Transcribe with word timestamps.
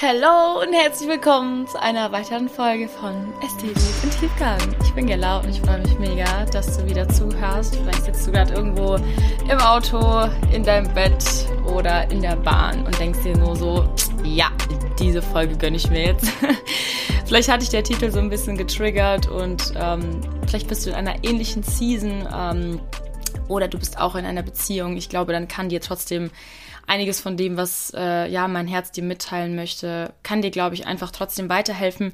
Hallo 0.00 0.62
und 0.62 0.72
herzlich 0.74 1.08
willkommen 1.08 1.66
zu 1.66 1.82
einer 1.82 2.12
weiteren 2.12 2.48
Folge 2.48 2.86
von 2.86 3.34
Ästhetik 3.42 3.82
und 4.04 4.20
Tiefgang. 4.20 4.60
Ich 4.84 4.92
bin 4.94 5.08
Gela 5.08 5.38
und 5.38 5.48
ich 5.48 5.60
freue 5.60 5.80
mich 5.80 5.98
mega, 5.98 6.44
dass 6.44 6.78
du 6.78 6.86
wieder 6.86 7.08
zuhörst. 7.08 7.74
Vielleicht 7.74 8.04
sitzt 8.04 8.24
du 8.24 8.30
gerade 8.30 8.54
irgendwo 8.54 8.94
im 8.94 9.58
Auto, 9.58 10.30
in 10.52 10.62
deinem 10.62 10.94
Bett 10.94 11.24
oder 11.74 12.08
in 12.12 12.22
der 12.22 12.36
Bahn 12.36 12.86
und 12.86 12.96
denkst 13.00 13.24
dir 13.24 13.36
nur 13.36 13.56
so, 13.56 13.92
ja, 14.22 14.52
diese 15.00 15.20
Folge 15.20 15.56
gönne 15.56 15.76
ich 15.76 15.90
mir 15.90 16.06
jetzt. 16.06 16.28
vielleicht 17.26 17.48
hatte 17.48 17.64
ich 17.64 17.70
der 17.70 17.82
Titel 17.82 18.12
so 18.12 18.20
ein 18.20 18.30
bisschen 18.30 18.56
getriggert 18.56 19.26
und 19.26 19.72
ähm, 19.74 20.20
vielleicht 20.46 20.68
bist 20.68 20.86
du 20.86 20.90
in 20.90 20.94
einer 20.94 21.24
ähnlichen 21.24 21.64
Season 21.64 22.24
ähm, 22.32 22.80
oder 23.48 23.66
du 23.66 23.80
bist 23.80 23.98
auch 23.98 24.14
in 24.14 24.24
einer 24.24 24.42
Beziehung. 24.42 24.96
Ich 24.96 25.08
glaube, 25.08 25.32
dann 25.32 25.48
kann 25.48 25.70
dir 25.70 25.80
trotzdem 25.80 26.30
einiges 26.88 27.20
von 27.20 27.36
dem, 27.36 27.56
was 27.56 27.92
äh, 27.96 28.28
ja 28.28 28.48
mein 28.48 28.66
Herz 28.66 28.90
dir 28.90 29.04
mitteilen 29.04 29.54
möchte, 29.54 30.12
kann 30.22 30.42
dir, 30.42 30.50
glaube 30.50 30.74
ich, 30.74 30.86
einfach 30.86 31.10
trotzdem 31.10 31.48
weiterhelfen. 31.48 32.12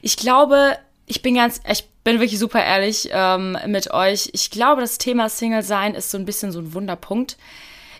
Ich 0.00 0.16
glaube, 0.16 0.76
ich 1.06 1.22
bin 1.22 1.34
ganz, 1.34 1.60
ich 1.68 1.84
bin 2.04 2.20
wirklich 2.20 2.38
super 2.38 2.64
ehrlich 2.64 3.10
ähm, 3.12 3.56
mit 3.66 3.90
euch. 3.92 4.30
Ich 4.32 4.50
glaube, 4.50 4.80
das 4.80 4.98
Thema 4.98 5.28
Single 5.28 5.62
sein 5.62 5.94
ist 5.94 6.10
so 6.10 6.18
ein 6.18 6.24
bisschen 6.24 6.52
so 6.52 6.60
ein 6.60 6.74
Wunderpunkt. 6.74 7.36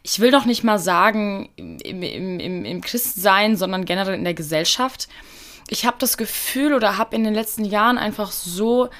Ich 0.03 0.19
will 0.19 0.31
doch 0.31 0.45
nicht 0.45 0.65
mal 0.65 0.79
sagen 0.79 1.51
im, 1.57 1.79
im, 2.03 2.41
im, 2.41 2.65
im 2.65 2.81
Christsein, 2.81 3.57
sondern 3.57 3.85
generell 3.85 4.15
in 4.15 4.25
der 4.25 4.35
Gesellschaft. 4.35 5.09
Ich 5.69 5.87
habe 5.87 5.97
das 6.01 6.17
Gefühl 6.17 6.75
oder 6.75 6.99
habe 6.99 7.15
in 7.15 7.23
den 7.23 7.35
letzten 7.35 7.65
Jahren 7.65 7.99
einfach 7.99 8.33
so 8.33 8.91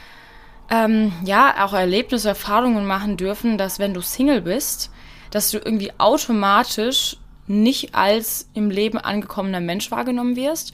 ähm, 0.71 1.13
ja 1.25 1.65
auch 1.65 1.73
Erlebnisse, 1.73 2.29
Erfahrungen 2.29 2.87
machen 2.87 3.17
dürfen, 3.17 3.59
dass 3.59 3.79
wenn 3.79 3.95
du 3.95 4.01
Single 4.01 4.43
bist, 4.43 4.92
dass 5.33 5.51
du 5.51 5.59
irgendwie 5.59 5.91
automatisch 5.99 7.17
nicht 7.49 7.95
als 7.95 8.49
im 8.55 8.71
Leben 8.71 8.99
angekommener 8.99 9.61
Mensch 9.61 9.91
wahrgenommen 9.91 10.37
wirst. 10.37 10.73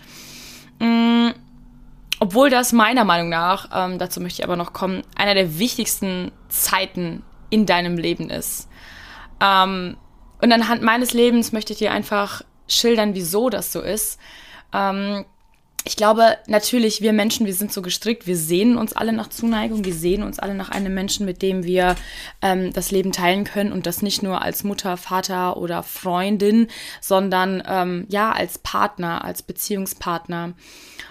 Mhm. 0.81 1.33
Obwohl 2.21 2.51
das 2.51 2.73
meiner 2.73 3.05
Meinung 3.05 3.29
nach, 3.29 3.69
ähm, 3.73 3.99
dazu 3.99 4.21
möchte 4.21 4.43
ich 4.43 4.45
aber 4.45 4.57
noch 4.57 4.73
kommen, 4.73 5.03
einer 5.15 5.35
der 5.35 5.59
wichtigsten 5.61 6.33
Zeiten 6.49 7.23
in 7.49 7.65
deinem 7.65 7.97
Leben 7.97 8.29
ist. 8.29 8.69
Ähm, 9.41 9.97
und 10.43 10.53
anhand 10.53 10.83
meines 10.83 11.13
Lebens 11.13 11.53
möchte 11.53 11.73
ich 11.73 11.79
dir 11.79 11.93
einfach 11.93 12.43
schildern, 12.67 13.15
wieso 13.15 13.51
das 13.51 13.73
so 13.73 13.81
ist. 13.81 14.19
Ähm, 14.73 15.25
ich 15.89 15.97
glaube, 15.97 16.37
natürlich, 16.47 17.01
wir 17.01 17.15
Menschen, 17.15 17.47
wir 17.47 17.55
sind 17.55 17.73
so 17.73 17.81
gestrickt, 17.81 18.27
wir 18.27 18.37
sehnen 18.37 18.77
uns 18.77 18.93
alle 18.93 19.15
nach 19.15 19.31
Zuneigung, 19.31 19.87
wir 19.87 19.95
sehnen 19.95 20.23
uns 20.23 20.39
alle 20.39 20.55
nach 20.55 20.69
einem 20.69 20.93
Menschen, 20.93 21.25
mit 21.25 21.41
dem 21.41 21.65
wir 21.65 21.97
ähm, 22.43 22.75
das 22.75 22.91
Leben 22.91 23.11
teilen 23.11 23.45
können. 23.45 23.73
Und 23.73 23.87
das 23.87 24.03
nicht 24.03 24.23
nur 24.23 24.43
als 24.43 24.65
Mutter, 24.65 24.99
Vater 24.99 25.57
oder 25.57 25.83
Freundin, 25.83 26.69
sondern 27.01 27.63
ähm, 27.67 28.05
ja, 28.11 28.33
als 28.33 28.59
Partner, 28.59 29.25
als 29.25 29.41
Beziehungspartner. 29.41 30.53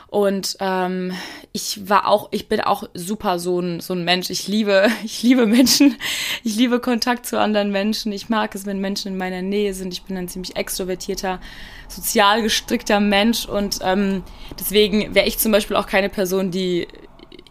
Und 0.10 0.56
ähm, 0.62 1.12
ich 1.52 1.90
war 1.90 2.08
auch, 2.08 2.30
ich 2.32 2.48
bin 2.48 2.62
auch 2.62 2.84
super 2.94 3.40
so 3.40 3.60
ein, 3.60 3.82
so 3.82 3.94
ein 3.94 4.06
Mensch. 4.06 4.30
Ich 4.30 4.48
liebe, 4.48 4.88
ich 5.04 5.22
liebe 5.22 5.46
Menschen. 5.46 5.96
Ich 6.44 6.56
liebe 6.56 6.80
Kontakt 6.80 7.26
zu 7.26 7.40
anderen 7.40 7.72
Menschen. 7.72 8.12
Ich 8.12 8.30
mag 8.30 8.56
es, 8.56 8.66
wenn 8.66 8.80
Menschen 8.80 9.14
in 9.14 9.18
meiner 9.18 9.42
Nähe 9.42 9.74
sind. 9.74 9.94
Ich 9.94 10.04
bin 10.04 10.18
ein 10.18 10.30
ziemlich 10.30 10.56
extrovertierter, 10.56 11.42
sozial 11.90 12.42
gestrickter 12.42 13.00
Mensch. 13.00 13.46
Und 13.46 13.80
ähm, 13.82 14.24
deswegen 14.60 15.14
wäre 15.14 15.28
ich 15.28 15.40
zum 15.40 15.52
Beispiel 15.52 15.76
auch 15.76 15.88
keine 15.88 16.10
Person, 16.10 16.52
die 16.52 16.88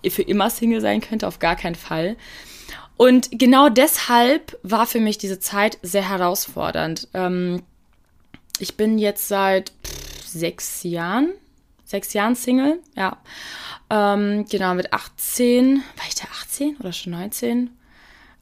für 0.09 0.23
immer 0.23 0.51
Single 0.51 0.81
sein 0.81 1.01
könnte, 1.01 1.27
auf 1.27 1.39
gar 1.39 1.57
keinen 1.57 1.75
Fall. 1.75 2.17
Und 2.97 3.29
genau 3.33 3.69
deshalb 3.69 4.59
war 4.63 4.87
für 4.87 5.01
mich 5.01 5.19
diese 5.19 5.39
Zeit 5.39 5.79
sehr 5.83 6.09
herausfordernd. 6.09 7.09
Ähm, 7.13 7.63
ich 8.59 8.77
bin 8.77 8.99
jetzt 8.99 9.29
seit 9.29 9.73
pff, 9.85 10.27
sechs 10.27 10.83
Jahren, 10.83 11.33
sechs 11.87 12.13
Jahren 12.13 12.35
Single, 12.35 12.81
ja. 12.95 13.17
Ähm, 13.89 14.45
genau, 14.51 14.75
mit 14.75 14.93
18, 14.93 15.77
war 15.97 16.05
ich 16.09 16.17
da 16.17 16.25
18 16.43 16.77
oder 16.81 16.93
schon 16.93 17.13
19? 17.13 17.71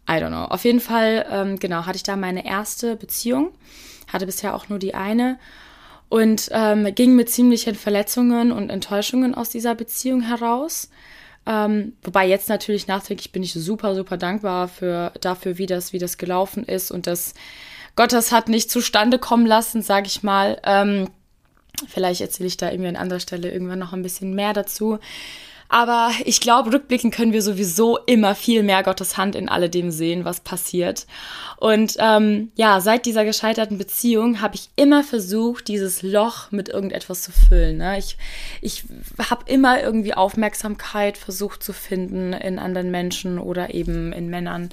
I 0.08 0.12
don't 0.12 0.28
know. 0.28 0.44
Auf 0.44 0.64
jeden 0.64 0.80
Fall, 0.80 1.26
ähm, 1.30 1.58
genau, 1.58 1.86
hatte 1.86 1.96
ich 1.96 2.02
da 2.02 2.16
meine 2.16 2.44
erste 2.44 2.96
Beziehung. 2.96 3.52
Hatte 4.12 4.26
bisher 4.26 4.54
auch 4.54 4.68
nur 4.68 4.78
die 4.78 4.94
eine. 4.94 5.38
Und 6.08 6.48
ähm, 6.52 6.94
ging 6.94 7.16
mit 7.16 7.30
ziemlichen 7.30 7.74
Verletzungen 7.74 8.52
und 8.52 8.70
Enttäuschungen 8.70 9.34
aus 9.34 9.48
dieser 9.48 9.74
Beziehung 9.74 10.20
heraus. 10.20 10.90
Ähm, 11.46 11.94
wobei 12.02 12.26
jetzt 12.26 12.48
natürlich 12.48 12.86
nachträglich 12.86 13.32
bin 13.32 13.42
ich 13.42 13.52
super, 13.52 13.94
super 13.94 14.16
dankbar 14.16 14.68
für, 14.68 15.12
dafür, 15.20 15.58
wie 15.58 15.66
das, 15.66 15.92
wie 15.92 15.98
das 15.98 16.16
gelaufen 16.16 16.64
ist 16.64 16.90
und 16.90 17.06
dass 17.06 17.34
Gott 17.96 18.12
das 18.12 18.32
hat 18.32 18.48
nicht 18.48 18.70
zustande 18.70 19.18
kommen 19.18 19.46
lassen, 19.46 19.82
sage 19.82 20.06
ich 20.06 20.22
mal. 20.22 20.60
Ähm, 20.64 21.08
Vielleicht 21.88 22.20
erzähle 22.20 22.46
ich 22.46 22.56
da 22.56 22.70
irgendwie 22.70 22.88
an 22.88 22.96
anderer 22.96 23.20
Stelle 23.20 23.50
irgendwann 23.50 23.78
noch 23.78 23.92
ein 23.92 24.02
bisschen 24.02 24.34
mehr 24.34 24.52
dazu. 24.52 24.98
Aber 25.74 26.12
ich 26.24 26.40
glaube, 26.40 26.72
rückblickend 26.72 27.12
können 27.12 27.32
wir 27.32 27.42
sowieso 27.42 27.98
immer 28.06 28.36
viel 28.36 28.62
mehr 28.62 28.84
Gottes 28.84 29.16
Hand 29.16 29.34
in 29.34 29.48
alledem 29.48 29.90
sehen, 29.90 30.24
was 30.24 30.38
passiert. 30.38 31.04
Und 31.56 31.96
ähm, 31.98 32.52
ja, 32.54 32.80
seit 32.80 33.06
dieser 33.06 33.24
gescheiterten 33.24 33.76
Beziehung 33.76 34.40
habe 34.40 34.54
ich 34.54 34.68
immer 34.76 35.02
versucht, 35.02 35.66
dieses 35.66 36.02
Loch 36.02 36.52
mit 36.52 36.68
irgendetwas 36.68 37.22
zu 37.22 37.32
füllen. 37.32 37.78
Ne? 37.78 37.98
Ich, 37.98 38.16
ich 38.60 38.84
habe 39.28 39.50
immer 39.50 39.82
irgendwie 39.82 40.14
Aufmerksamkeit 40.14 41.18
versucht 41.18 41.64
zu 41.64 41.72
finden 41.72 42.34
in 42.34 42.60
anderen 42.60 42.92
Menschen 42.92 43.40
oder 43.40 43.74
eben 43.74 44.12
in 44.12 44.28
Männern. 44.28 44.68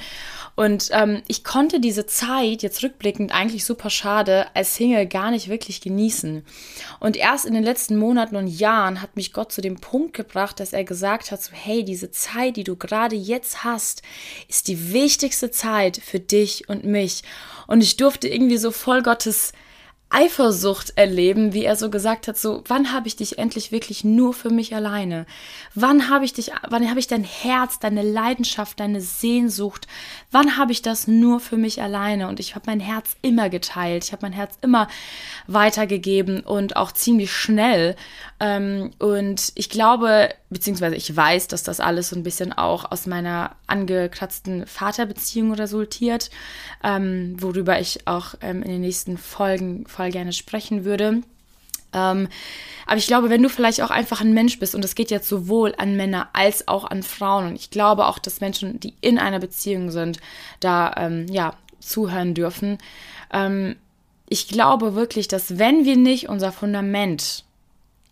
Und 0.56 0.90
ähm, 0.92 1.24
ich 1.28 1.44
konnte 1.44 1.80
diese 1.80 2.06
Zeit 2.06 2.62
jetzt 2.62 2.84
rückblickend 2.84 3.34
eigentlich 3.34 3.66
super 3.66 3.90
schade 3.90 4.46
als 4.54 4.76
Single 4.76 5.08
gar 5.08 5.32
nicht 5.32 5.48
wirklich 5.48 5.82
genießen. 5.82 6.44
Und 7.00 7.18
erst 7.18 7.46
in 7.46 7.54
den 7.54 7.64
letzten 7.64 7.98
Monaten 7.98 8.36
und 8.36 8.48
Jahren 8.48 9.02
hat 9.02 9.16
mich 9.16 9.34
Gott 9.34 9.52
zu 9.52 9.62
dem 9.62 9.78
Punkt 9.78 10.14
gebracht, 10.14 10.60
dass 10.60 10.74
er 10.74 10.84
gesagt 10.92 11.32
hat, 11.32 11.42
so, 11.42 11.54
hey, 11.54 11.86
diese 11.86 12.12
Zeit, 12.12 12.58
die 12.58 12.66
du 12.66 12.76
gerade 12.76 13.16
jetzt 13.16 13.64
hast, 13.64 14.02
ist 14.50 14.68
die 14.68 14.92
wichtigste 14.92 15.50
Zeit 15.50 16.02
für 16.04 16.20
dich 16.20 16.68
und 16.68 16.84
mich. 16.84 17.24
Und 17.66 17.82
ich 17.82 17.96
durfte 17.96 18.28
irgendwie 18.28 18.58
so 18.58 18.72
voll 18.72 19.02
Gottes 19.02 19.54
Eifersucht 20.14 20.94
erleben, 20.98 21.54
wie 21.54 21.64
er 21.64 21.78
so 21.78 21.90
gesagt 21.90 22.28
hat, 22.28 22.38
so, 22.38 22.64
wann 22.68 22.92
habe 22.92 23.08
ich 23.08 23.16
dich 23.16 23.38
endlich 23.38 23.72
wirklich 23.72 24.04
nur 24.04 24.34
für 24.34 24.50
mich 24.50 24.76
alleine? 24.76 25.26
Wann 25.74 26.10
habe 26.10 26.26
ich 26.26 26.34
dich, 26.34 26.52
wann 26.70 26.90
habe 26.90 27.00
ich 27.00 27.08
dein 27.08 27.24
Herz, 27.24 27.80
deine 27.80 28.04
Leidenschaft, 28.04 28.82
deine 28.82 29.00
Sehnsucht, 29.00 29.88
wann 30.30 30.58
habe 30.58 30.74
ich 30.74 30.82
das 30.82 31.08
nur 31.08 31.40
für 31.40 31.56
mich 31.56 31.82
alleine? 31.82 32.28
Und 32.28 32.42
ich 32.42 32.56
habe 32.56 32.66
mein 32.68 32.82
Herz 32.82 33.16
immer 33.22 33.50
geteilt, 33.50 34.04
ich 34.04 34.12
habe 34.12 34.26
mein 34.26 34.34
Herz 34.34 34.58
immer 34.62 34.90
weitergegeben 35.48 36.42
und 36.42 36.76
auch 36.76 36.92
ziemlich 36.92 37.32
schnell. 37.32 37.96
Ähm, 38.42 38.92
und 39.00 39.54
ich 39.56 39.70
glaube, 39.70 40.30
beziehungsweise 40.50 40.96
ich 40.96 41.16
weiß, 41.16 41.48
dass 41.48 41.64
das 41.64 41.80
alles 41.80 42.10
so 42.10 42.16
ein 42.18 42.24
bisschen 42.24 42.52
auch 42.52 42.92
aus 42.92 43.06
meiner 43.06 43.56
angekratzten 43.68 44.68
Vaterbeziehung 44.68 45.54
resultiert, 45.54 46.30
ähm, 46.84 47.36
worüber 47.40 47.80
ich 47.80 48.08
auch 48.08 48.36
ähm, 48.42 48.62
in 48.62 48.72
den 48.72 48.82
nächsten 48.82 49.18
Folgen 49.18 49.86
voll 50.02 50.12
gerne 50.12 50.34
sprechen 50.34 50.84
würde. 50.84 51.22
Ähm, 51.94 52.28
aber 52.88 52.98
ich 52.98 53.08
glaube, 53.08 53.30
wenn 53.30 53.44
du 53.44 53.50
vielleicht 53.50 53.82
auch 53.82 53.92
einfach 53.92 54.22
ein 54.22 54.34
Mensch 54.34 54.58
bist, 54.58 54.74
und 54.74 54.84
das 54.84 54.96
geht 54.96 55.12
jetzt 55.12 55.30
sowohl 55.30 55.76
an 55.78 55.96
Männer 55.96 56.30
als 56.34 56.68
auch 56.68 56.86
an 56.86 57.04
Frauen, 57.04 57.48
und 57.48 57.56
ich 57.56 57.70
glaube 57.70 58.08
auch, 58.08 58.18
dass 58.18 58.42
Menschen, 58.42 58.80
die 58.80 58.96
in 59.02 59.20
einer 59.20 59.40
Beziehung 59.40 59.92
sind, 59.92 60.20
da 60.60 60.94
ähm, 60.98 61.28
ja 61.30 61.54
zuhören 61.80 62.34
dürfen. 62.34 62.80
Ähm, 63.32 63.76
ich 64.28 64.48
glaube 64.48 64.96
wirklich, 64.96 65.28
dass 65.28 65.60
wenn 65.60 65.86
wir 65.86 65.98
nicht 65.98 66.30
unser 66.30 66.52
Fundament 66.52 67.44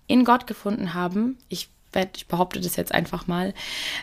in 0.08 0.26
Gott 0.26 0.46
gefunden 0.46 0.94
haben, 0.94 1.38
ich, 1.48 1.70
ich 2.14 2.28
behaupte 2.28 2.60
das 2.60 2.76
jetzt 2.76 2.94
einfach 2.94 3.26
mal, 3.26 3.54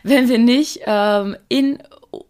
wenn 0.02 0.28
wir 0.28 0.38
nicht 0.38 0.80
ähm, 0.86 1.36
in 1.48 1.78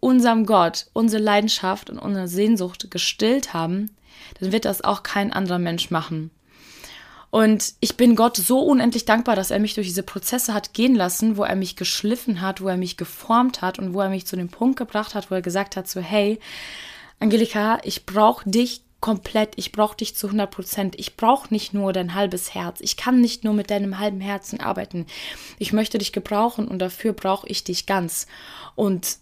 unserem 0.01 0.45
Gott 0.45 0.87
unsere 0.93 1.23
Leidenschaft 1.23 1.89
und 1.89 1.99
unsere 1.99 2.29
Sehnsucht 2.29 2.91
gestillt 2.91 3.55
haben, 3.55 3.91
dann 4.41 4.53
wird 4.53 4.65
das 4.65 4.83
auch 4.83 5.03
kein 5.03 5.33
anderer 5.33 5.59
Mensch 5.59 5.91
machen. 5.91 6.31
Und 7.31 7.75
ich 7.81 7.97
bin 7.97 8.17
Gott 8.17 8.37
so 8.37 8.61
unendlich 8.61 9.05
dankbar, 9.05 9.37
dass 9.37 9.51
er 9.51 9.59
mich 9.59 9.75
durch 9.75 9.89
diese 9.89 10.03
Prozesse 10.03 10.55
hat 10.55 10.73
gehen 10.73 10.95
lassen, 10.95 11.37
wo 11.37 11.43
er 11.43 11.57
mich 11.57 11.77
geschliffen 11.77 12.41
hat, 12.41 12.61
wo 12.61 12.69
er 12.69 12.77
mich 12.77 12.97
geformt 12.97 13.63
hat 13.63 13.79
und 13.79 13.93
wo 13.93 14.01
er 14.01 14.09
mich 14.09 14.27
zu 14.27 14.37
dem 14.37 14.49
Punkt 14.49 14.79
gebracht 14.79 15.15
hat, 15.15 15.31
wo 15.31 15.35
er 15.35 15.43
gesagt 15.43 15.77
hat, 15.77 15.89
so 15.89 16.01
hey, 16.01 16.39
Angelika, 17.19 17.79
ich 17.83 18.07
brauche 18.07 18.49
dich 18.49 18.83
komplett, 19.01 19.53
ich 19.57 19.73
brauche 19.73 19.97
dich 19.97 20.17
zu 20.17 20.27
100 20.29 20.51
Prozent. 20.51 20.99
Ich 20.99 21.17
brauche 21.17 21.53
nicht 21.53 21.75
nur 21.75 21.93
dein 21.93 22.15
halbes 22.15 22.55
Herz. 22.55 22.81
Ich 22.81 22.97
kann 22.97 23.21
nicht 23.21 23.45
nur 23.45 23.55
mit 23.55 23.71
deinem 23.71 23.99
halben 23.99 24.21
Herzen 24.21 24.61
arbeiten. 24.61 25.07
Ich 25.59 25.73
möchte 25.73 25.99
dich 25.99 26.13
gebrauchen 26.13 26.67
und 26.67 26.79
dafür 26.79 27.13
brauche 27.13 27.47
ich 27.49 27.65
dich 27.65 27.87
ganz. 27.87 28.27
Und 28.75 29.19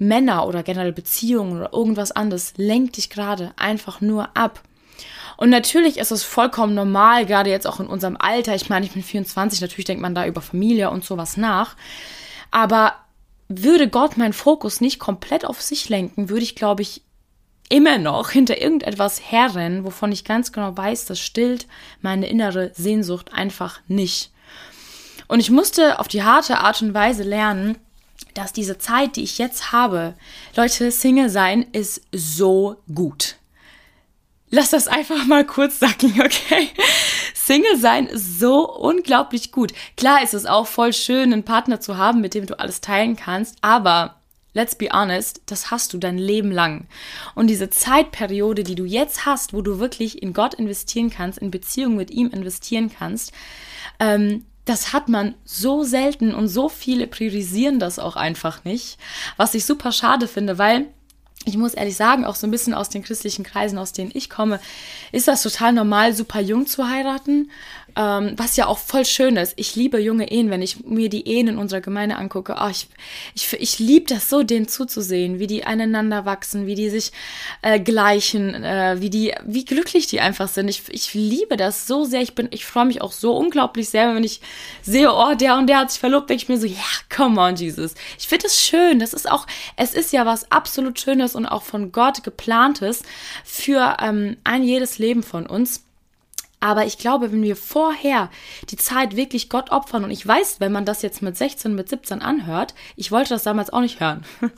Männer 0.00 0.46
oder 0.46 0.62
generell 0.62 0.92
Beziehungen 0.92 1.56
oder 1.56 1.72
irgendwas 1.72 2.10
anderes 2.10 2.54
lenkt 2.56 2.96
dich 2.96 3.10
gerade 3.10 3.52
einfach 3.56 4.00
nur 4.00 4.36
ab. 4.36 4.62
Und 5.36 5.50
natürlich 5.50 5.98
ist 5.98 6.10
es 6.10 6.22
vollkommen 6.22 6.74
normal, 6.74 7.26
gerade 7.26 7.50
jetzt 7.50 7.66
auch 7.66 7.80
in 7.80 7.86
unserem 7.86 8.16
Alter. 8.18 8.54
Ich 8.54 8.68
meine, 8.68 8.84
ich 8.86 8.92
bin 8.92 9.02
24, 9.02 9.60
natürlich 9.60 9.84
denkt 9.84 10.02
man 10.02 10.14
da 10.14 10.26
über 10.26 10.42
Familie 10.42 10.90
und 10.90 11.04
sowas 11.04 11.36
nach. 11.36 11.76
Aber 12.50 12.94
würde 13.48 13.88
Gott 13.88 14.16
meinen 14.16 14.32
Fokus 14.32 14.80
nicht 14.80 14.98
komplett 14.98 15.44
auf 15.44 15.60
sich 15.60 15.88
lenken, 15.88 16.28
würde 16.28 16.42
ich, 16.42 16.56
glaube 16.56 16.82
ich, 16.82 17.02
immer 17.68 17.98
noch 17.98 18.30
hinter 18.30 18.60
irgendetwas 18.60 19.20
herrennen, 19.30 19.84
wovon 19.84 20.12
ich 20.12 20.24
ganz 20.24 20.52
genau 20.52 20.76
weiß, 20.76 21.06
das 21.06 21.20
stillt 21.20 21.66
meine 22.00 22.26
innere 22.26 22.72
Sehnsucht 22.74 23.32
einfach 23.32 23.80
nicht. 23.86 24.32
Und 25.28 25.40
ich 25.40 25.50
musste 25.50 26.00
auf 26.00 26.08
die 26.08 26.24
harte 26.24 26.58
Art 26.58 26.82
und 26.82 26.92
Weise 26.92 27.22
lernen, 27.22 27.78
dass 28.34 28.52
diese 28.52 28.78
Zeit, 28.78 29.16
die 29.16 29.22
ich 29.22 29.38
jetzt 29.38 29.72
habe, 29.72 30.14
Leute, 30.56 30.90
Single 30.90 31.30
sein 31.30 31.66
ist 31.72 32.02
so 32.12 32.76
gut. 32.92 33.36
Lass 34.50 34.70
das 34.70 34.88
einfach 34.88 35.26
mal 35.26 35.44
kurz 35.44 35.78
sacken, 35.78 36.20
okay? 36.24 36.68
Single 37.34 37.76
sein 37.78 38.06
ist 38.06 38.38
so 38.40 38.68
unglaublich 38.68 39.52
gut. 39.52 39.72
Klar 39.96 40.22
ist 40.22 40.34
es 40.34 40.46
auch 40.46 40.66
voll 40.66 40.92
schön, 40.92 41.32
einen 41.32 41.44
Partner 41.44 41.80
zu 41.80 41.96
haben, 41.96 42.20
mit 42.20 42.34
dem 42.34 42.46
du 42.46 42.58
alles 42.58 42.80
teilen 42.80 43.16
kannst, 43.16 43.56
aber 43.60 44.16
let's 44.52 44.74
be 44.74 44.88
honest, 44.92 45.42
das 45.46 45.70
hast 45.70 45.92
du 45.92 45.98
dein 45.98 46.18
Leben 46.18 46.50
lang. 46.50 46.86
Und 47.34 47.46
diese 47.46 47.70
Zeitperiode, 47.70 48.64
die 48.64 48.74
du 48.74 48.84
jetzt 48.84 49.26
hast, 49.26 49.52
wo 49.52 49.62
du 49.62 49.78
wirklich 49.78 50.22
in 50.22 50.32
Gott 50.32 50.54
investieren 50.54 51.10
kannst, 51.10 51.38
in 51.38 51.50
Beziehung 51.50 51.96
mit 51.96 52.10
ihm 52.10 52.30
investieren 52.30 52.90
kannst, 52.92 53.32
ähm, 54.00 54.44
das 54.64 54.92
hat 54.92 55.08
man 55.08 55.34
so 55.44 55.82
selten 55.84 56.34
und 56.34 56.48
so 56.48 56.68
viele 56.68 57.06
priorisieren 57.06 57.78
das 57.78 57.98
auch 57.98 58.16
einfach 58.16 58.64
nicht, 58.64 58.98
was 59.36 59.54
ich 59.54 59.64
super 59.64 59.92
schade 59.92 60.28
finde, 60.28 60.58
weil 60.58 60.86
ich 61.46 61.56
muss 61.56 61.72
ehrlich 61.72 61.96
sagen, 61.96 62.26
auch 62.26 62.34
so 62.34 62.46
ein 62.46 62.50
bisschen 62.50 62.74
aus 62.74 62.90
den 62.90 63.02
christlichen 63.02 63.44
Kreisen, 63.44 63.78
aus 63.78 63.92
denen 63.92 64.10
ich 64.12 64.28
komme, 64.28 64.60
ist 65.10 65.26
das 65.26 65.42
total 65.42 65.72
normal, 65.72 66.12
super 66.12 66.40
jung 66.40 66.66
zu 66.66 66.88
heiraten. 66.88 67.50
Ähm, 67.96 68.34
was 68.36 68.56
ja 68.56 68.66
auch 68.66 68.78
voll 68.78 69.04
schön 69.04 69.36
ist. 69.36 69.54
Ich 69.56 69.76
liebe 69.76 69.98
junge 69.98 70.30
Ehen, 70.30 70.50
wenn 70.50 70.62
ich 70.62 70.84
mir 70.84 71.08
die 71.08 71.26
Ehen 71.28 71.48
in 71.48 71.58
unserer 71.58 71.80
Gemeinde 71.80 72.16
angucke. 72.16 72.56
Oh, 72.60 72.68
ich 72.68 72.88
ich, 73.34 73.52
ich 73.54 73.78
liebe 73.78 74.06
das 74.06 74.28
so, 74.28 74.42
denen 74.42 74.68
zuzusehen, 74.68 75.38
wie 75.38 75.46
die 75.46 75.64
aneinander 75.64 76.24
wachsen, 76.24 76.66
wie 76.66 76.74
die 76.74 76.90
sich 76.90 77.12
äh, 77.62 77.80
gleichen, 77.80 78.62
äh, 78.64 78.96
wie 79.00 79.10
die, 79.10 79.34
wie 79.44 79.64
glücklich 79.64 80.06
die 80.06 80.20
einfach 80.20 80.48
sind. 80.48 80.68
Ich, 80.68 80.82
ich 80.88 81.14
liebe 81.14 81.56
das 81.56 81.86
so 81.86 82.04
sehr. 82.04 82.22
Ich 82.22 82.32
ich 82.50 82.64
freue 82.64 82.86
mich 82.86 83.02
auch 83.02 83.12
so 83.12 83.36
unglaublich 83.36 83.88
sehr, 83.88 84.14
wenn 84.14 84.24
ich 84.24 84.40
sehe, 84.82 85.12
oh, 85.12 85.34
der 85.34 85.56
und 85.56 85.66
der 85.66 85.78
hat 85.78 85.90
sich 85.90 86.00
verlobt, 86.00 86.30
denke 86.30 86.42
ich 86.42 86.48
mir 86.48 86.58
so, 86.58 86.66
ja, 86.66 86.74
yeah, 86.74 87.16
come 87.16 87.40
on, 87.40 87.56
Jesus. 87.56 87.94
Ich 88.18 88.28
finde 88.28 88.44
das 88.44 88.60
schön. 88.60 88.98
Das 88.98 89.12
ist 89.12 89.30
auch, 89.30 89.46
es 89.76 89.94
ist 89.94 90.12
ja 90.12 90.26
was 90.26 90.50
absolut 90.50 91.00
Schönes 91.00 91.34
und 91.34 91.46
auch 91.46 91.62
von 91.62 91.92
Gott 91.92 92.22
geplantes 92.22 93.02
für 93.44 93.96
ähm, 94.00 94.36
ein 94.44 94.62
jedes 94.62 94.98
Leben 94.98 95.22
von 95.22 95.46
uns. 95.46 95.84
Aber 96.60 96.84
ich 96.84 96.98
glaube, 96.98 97.32
wenn 97.32 97.42
wir 97.42 97.56
vorher 97.56 98.30
die 98.68 98.76
Zeit 98.76 99.16
wirklich 99.16 99.48
Gott 99.48 99.70
opfern, 99.70 100.04
und 100.04 100.10
ich 100.10 100.26
weiß, 100.26 100.60
wenn 100.60 100.72
man 100.72 100.84
das 100.84 101.00
jetzt 101.00 101.22
mit 101.22 101.36
16, 101.36 101.74
mit 101.74 101.88
17 101.88 102.20
anhört, 102.20 102.74
ich 102.96 103.10
wollte 103.10 103.30
das 103.30 103.42
damals 103.42 103.70
auch 103.70 103.80
nicht 103.80 103.98
hören. 103.98 104.24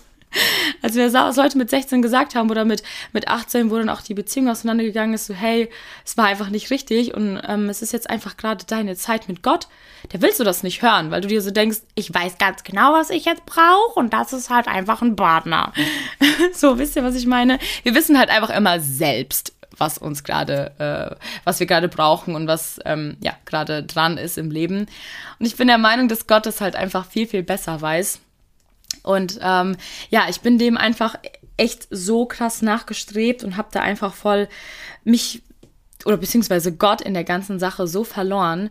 Als 0.82 0.94
wir 0.94 1.08
das 1.08 1.36
Leute 1.36 1.58
mit 1.58 1.70
16 1.70 2.02
gesagt 2.02 2.34
haben 2.34 2.50
oder 2.50 2.64
mit, 2.64 2.82
mit 3.12 3.28
18, 3.28 3.70
wo 3.70 3.76
dann 3.76 3.90
auch 3.90 4.00
die 4.00 4.14
Beziehung 4.14 4.48
auseinandergegangen 4.48 5.14
ist, 5.14 5.26
so 5.26 5.34
hey, 5.34 5.68
es 6.04 6.16
war 6.16 6.24
einfach 6.24 6.48
nicht 6.48 6.70
richtig 6.70 7.14
und 7.14 7.40
ähm, 7.46 7.68
es 7.68 7.82
ist 7.82 7.92
jetzt 7.92 8.08
einfach 8.08 8.36
gerade 8.36 8.64
deine 8.64 8.96
Zeit 8.96 9.28
mit 9.28 9.42
Gott, 9.42 9.68
da 10.08 10.20
willst 10.22 10.40
du 10.40 10.44
das 10.44 10.62
nicht 10.62 10.82
hören, 10.82 11.10
weil 11.10 11.20
du 11.20 11.28
dir 11.28 11.42
so 11.42 11.50
denkst, 11.50 11.78
ich 11.94 12.12
weiß 12.12 12.38
ganz 12.38 12.64
genau, 12.64 12.94
was 12.94 13.10
ich 13.10 13.26
jetzt 13.26 13.44
brauche 13.46 13.98
und 13.98 14.12
das 14.12 14.32
ist 14.32 14.50
halt 14.50 14.68
einfach 14.68 15.02
ein 15.02 15.16
Partner. 15.16 15.72
so, 16.54 16.78
wisst 16.78 16.96
ihr, 16.96 17.04
was 17.04 17.14
ich 17.14 17.26
meine? 17.26 17.58
Wir 17.82 17.94
wissen 17.94 18.18
halt 18.18 18.30
einfach 18.30 18.50
immer 18.50 18.80
selbst, 18.80 19.51
was 19.76 19.98
uns 19.98 20.24
gerade, 20.24 20.72
äh, 20.78 21.16
was 21.44 21.60
wir 21.60 21.66
gerade 21.66 21.88
brauchen 21.88 22.34
und 22.34 22.46
was 22.46 22.78
ähm, 22.84 23.16
ja 23.20 23.34
gerade 23.44 23.82
dran 23.82 24.18
ist 24.18 24.38
im 24.38 24.50
Leben. 24.50 24.86
Und 25.38 25.46
ich 25.46 25.56
bin 25.56 25.68
der 25.68 25.78
Meinung, 25.78 26.08
dass 26.08 26.26
Gott 26.26 26.46
es 26.46 26.60
halt 26.60 26.76
einfach 26.76 27.06
viel, 27.06 27.26
viel 27.26 27.42
besser 27.42 27.80
weiß. 27.80 28.20
Und 29.02 29.38
ähm, 29.42 29.76
ja, 30.10 30.26
ich 30.28 30.40
bin 30.40 30.58
dem 30.58 30.76
einfach 30.76 31.16
echt 31.56 31.86
so 31.90 32.26
krass 32.26 32.62
nachgestrebt 32.62 33.44
und 33.44 33.56
habe 33.56 33.68
da 33.72 33.80
einfach 33.80 34.14
voll 34.14 34.48
mich 35.04 35.42
oder 36.04 36.16
beziehungsweise 36.16 36.72
Gott 36.74 37.00
in 37.00 37.14
der 37.14 37.24
ganzen 37.24 37.58
Sache 37.58 37.86
so 37.86 38.04
verloren. 38.04 38.70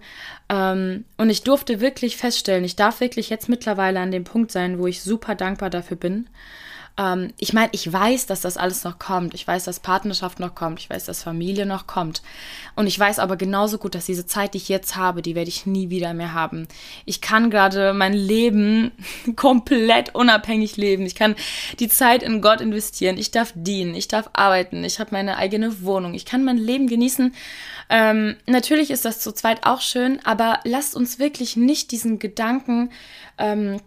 Ähm, 0.49 1.05
und 1.17 1.29
ich 1.29 1.43
durfte 1.43 1.79
wirklich 1.79 2.17
feststellen, 2.17 2.63
ich 2.63 2.75
darf 2.75 2.99
wirklich 2.99 3.29
jetzt 3.29 3.49
mittlerweile 3.49 3.99
an 3.99 4.11
dem 4.11 4.23
Punkt 4.23 4.51
sein, 4.51 4.79
wo 4.79 4.87
ich 4.87 5.01
super 5.01 5.35
dankbar 5.35 5.69
dafür 5.69 5.97
bin. 5.97 6.27
Ähm, 6.97 7.33
ich 7.37 7.53
meine, 7.53 7.69
ich 7.71 7.91
weiß, 7.91 8.25
dass 8.25 8.41
das 8.41 8.57
alles 8.57 8.83
noch 8.83 8.99
kommt. 8.99 9.33
Ich 9.33 9.47
weiß, 9.47 9.65
dass 9.65 9.79
Partnerschaft 9.79 10.39
noch 10.39 10.55
kommt. 10.55 10.79
Ich 10.79 10.89
weiß, 10.89 11.05
dass 11.05 11.23
Familie 11.23 11.65
noch 11.65 11.87
kommt. 11.87 12.21
Und 12.75 12.87
ich 12.87 12.97
weiß 12.99 13.19
aber 13.19 13.37
genauso 13.37 13.77
gut, 13.77 13.95
dass 13.95 14.05
diese 14.05 14.25
Zeit, 14.25 14.53
die 14.53 14.57
ich 14.57 14.69
jetzt 14.69 14.95
habe, 14.95 15.21
die 15.21 15.35
werde 15.35 15.49
ich 15.49 15.65
nie 15.65 15.89
wieder 15.89 16.13
mehr 16.13 16.33
haben. 16.33 16.67
Ich 17.05 17.21
kann 17.21 17.49
gerade 17.49 17.93
mein 17.93 18.13
Leben 18.13 18.91
komplett 19.35 20.15
unabhängig 20.15 20.77
leben. 20.77 21.05
Ich 21.05 21.15
kann 21.15 21.35
die 21.79 21.89
Zeit 21.89 22.23
in 22.23 22.41
Gott 22.41 22.61
investieren. 22.61 23.17
Ich 23.17 23.31
darf 23.31 23.53
dienen. 23.55 23.95
Ich 23.95 24.07
darf 24.07 24.29
arbeiten. 24.33 24.83
Ich 24.83 24.99
habe 24.99 25.11
meine 25.11 25.37
eigene 25.37 25.83
Wohnung. 25.83 26.13
Ich 26.13 26.25
kann 26.25 26.43
mein 26.43 26.57
Leben 26.57 26.87
genießen. 26.87 27.33
Ähm, 27.89 28.37
natürlich 28.47 28.91
ist 28.91 29.05
das 29.05 29.19
zu 29.19 29.33
zweit 29.33 29.65
auch 29.65 29.81
schön, 29.81 30.19
aber 30.23 30.59
lasst 30.63 30.95
uns 30.95 31.19
wirklich 31.19 31.57
nicht 31.57 31.91
diesen 31.91 32.19
Gedanken 32.19 32.89
ähm, 33.37 33.81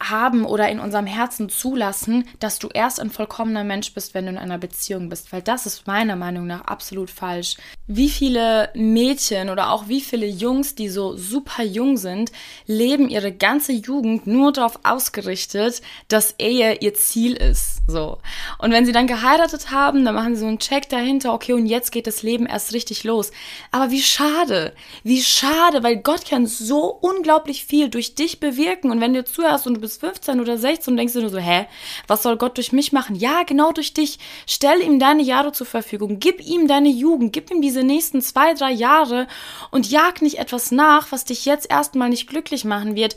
haben 0.00 0.44
oder 0.44 0.68
in 0.68 0.78
unserem 0.78 1.06
Herzen 1.06 1.48
zulassen, 1.48 2.28
dass 2.38 2.58
du 2.58 2.68
erst 2.68 3.00
ein 3.00 3.10
vollkommener 3.10 3.64
Mensch 3.64 3.92
bist, 3.94 4.14
wenn 4.14 4.26
du 4.26 4.32
in 4.32 4.38
einer 4.38 4.58
Beziehung 4.58 5.08
bist, 5.08 5.32
weil 5.32 5.42
das 5.42 5.66
ist 5.66 5.86
meiner 5.86 6.16
Meinung 6.16 6.46
nach 6.46 6.62
absolut 6.62 7.10
falsch. 7.10 7.56
Wie 7.86 8.08
viele 8.08 8.70
Mädchen 8.74 9.48
oder 9.48 9.70
auch 9.70 9.88
wie 9.88 10.00
viele 10.00 10.26
Jungs, 10.26 10.74
die 10.74 10.88
so 10.88 11.16
super 11.16 11.62
jung 11.62 11.96
sind, 11.96 12.30
leben 12.66 13.08
ihre 13.08 13.32
ganze 13.32 13.72
Jugend 13.72 14.26
nur 14.26 14.52
darauf 14.52 14.80
ausgerichtet, 14.82 15.80
dass 16.08 16.34
Ehe 16.38 16.74
ihr 16.80 16.94
Ziel 16.94 17.34
ist, 17.34 17.82
so. 17.86 18.18
Und 18.58 18.72
wenn 18.72 18.84
sie 18.84 18.92
dann 18.92 19.06
geheiratet 19.06 19.70
haben, 19.70 20.04
dann 20.04 20.14
machen 20.14 20.34
sie 20.34 20.40
so 20.40 20.46
einen 20.46 20.58
Check 20.58 20.88
dahinter, 20.88 21.32
okay, 21.32 21.52
und 21.52 21.66
jetzt 21.66 21.92
geht 21.92 22.06
das 22.06 22.22
Leben 22.22 22.46
erst 22.46 22.72
richtig 22.72 23.04
los. 23.04 23.30
Aber 23.70 23.90
wie 23.90 24.02
schade, 24.02 24.74
wie 25.02 25.22
schade, 25.22 25.82
weil 25.82 25.96
Gott 25.96 26.28
kann 26.28 26.46
so 26.46 26.86
unglaublich 26.86 27.64
viel 27.64 27.88
durch 27.88 28.14
dich 28.14 28.40
bewirken 28.40 28.90
und 28.90 29.00
wenn 29.00 29.14
du 29.14 29.24
zuhörst 29.24 29.66
und 29.66 29.74
du 29.74 29.85
bist 29.86 30.00
15 30.00 30.40
oder 30.40 30.58
16 30.58 30.92
und 30.92 30.96
denkst 30.96 31.12
dir 31.12 31.20
nur 31.20 31.30
so, 31.30 31.38
hä, 31.38 31.66
was 32.06 32.22
soll 32.22 32.36
Gott 32.36 32.56
durch 32.56 32.72
mich 32.72 32.92
machen? 32.92 33.16
Ja, 33.16 33.44
genau 33.44 33.72
durch 33.72 33.94
dich. 33.94 34.18
Stell 34.46 34.80
ihm 34.80 34.98
deine 34.98 35.22
Jahre 35.22 35.52
zur 35.52 35.66
Verfügung. 35.66 36.18
Gib 36.18 36.40
ihm 36.40 36.66
deine 36.68 36.88
Jugend. 36.88 37.32
Gib 37.32 37.50
ihm 37.50 37.62
diese 37.62 37.82
nächsten 37.82 38.20
zwei, 38.20 38.54
drei 38.54 38.72
Jahre 38.72 39.26
und 39.70 39.90
jag 39.90 40.22
nicht 40.22 40.38
etwas 40.38 40.70
nach, 40.70 41.12
was 41.12 41.24
dich 41.24 41.44
jetzt 41.44 41.70
erstmal 41.70 42.08
nicht 42.08 42.28
glücklich 42.28 42.64
machen 42.64 42.96
wird 42.96 43.16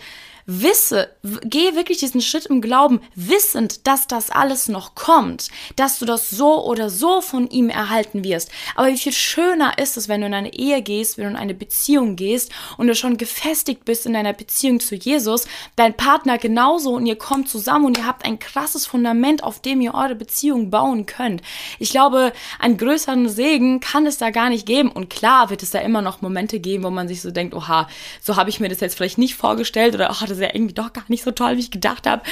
wisse, 0.50 1.10
geh 1.44 1.76
wirklich 1.76 2.00
diesen 2.00 2.22
Schritt 2.22 2.48
im 2.48 2.60
Glauben, 2.60 3.02
wissend, 3.14 3.86
dass 3.86 4.08
das 4.08 4.32
alles 4.32 4.68
noch 4.68 4.96
kommt, 4.96 5.50
dass 5.76 6.00
du 6.00 6.06
das 6.06 6.32
so 6.32 6.66
oder 6.66 6.90
so 6.90 7.22
von 7.22 7.48
ihm 7.50 7.70
erhalten 7.70 8.24
wirst. 8.24 8.50
Aber 8.76 8.88
wie 8.88 8.98
viel 8.98 9.14
schöner 9.14 9.78
ist 9.78 9.96
es, 9.96 10.08
wenn 10.08 10.22
du 10.22 10.28
in 10.28 10.34
eine 10.34 10.54
Ehe 10.54 10.82
gehst, 10.82 11.18
wenn 11.18 11.26
du 11.26 11.30
in 11.32 11.36
eine 11.36 11.54
Beziehung 11.54 12.16
gehst 12.16 12.52
und 12.78 12.88
du 12.88 12.96
schon 12.96 13.18
gefestigt 13.18 13.86
bist 13.86 14.08
in 14.08 14.14
deiner 14.14 14.34
Beziehung 14.34 14.80
zu 14.80 14.96
Jesus, 14.96 15.46
dein 15.76 15.96
Partner 15.96 16.40
genauso 16.40 16.96
und 16.96 17.06
ihr 17.06 17.18
kommt 17.18 17.48
zusammen 17.48 17.86
und 17.86 17.98
ihr 18.00 18.08
habt 18.08 18.26
ein 18.26 18.40
krasses 18.40 18.88
Fundament, 18.88 19.44
auf 19.44 19.62
dem 19.62 19.82
ihr 19.82 19.94
eure 19.94 20.16
Beziehung 20.16 20.72
bauen 20.72 21.06
könnt. 21.06 21.44
Ich 21.78 21.92
glaube, 21.92 22.34
einen 22.58 22.78
größeren 22.78 23.30
Segen 23.30 23.82
kann 23.82 24.08
es 24.08 24.18
da 24.18 24.32
gar 24.32 24.50
nicht 24.50 24.66
geben. 24.66 24.92
Und 24.92 25.10
klar 25.10 25.52
wird 25.52 25.62
es 25.62 25.70
da 25.70 25.80
immer 25.80 26.02
noch 26.02 26.22
Momente 26.22 26.60
geben, 26.60 26.84
wo 26.84 26.90
man 26.90 27.08
sich 27.08 27.22
so 27.22 27.30
denkt, 27.30 27.54
oha, 27.54 27.88
so 28.22 28.36
habe 28.36 28.50
ich 28.50 28.60
mir 28.60 28.70
das 28.70 28.80
jetzt 28.80 28.96
vielleicht 28.96 29.18
nicht 29.20 29.36
vorgestellt 29.36 29.94
oder 29.94 30.10
ach, 30.10 30.26
das 30.26 30.39
ist 30.40 30.48
ja 30.48 30.56
irgendwie 30.56 30.74
doch 30.74 30.94
gar 30.94 31.06
nicht 31.08 31.24
so 31.24 31.32
toll, 31.32 31.56
wie 31.58 31.62
ich 31.62 31.72
gedacht 31.72 32.08
habe. 32.08 32.24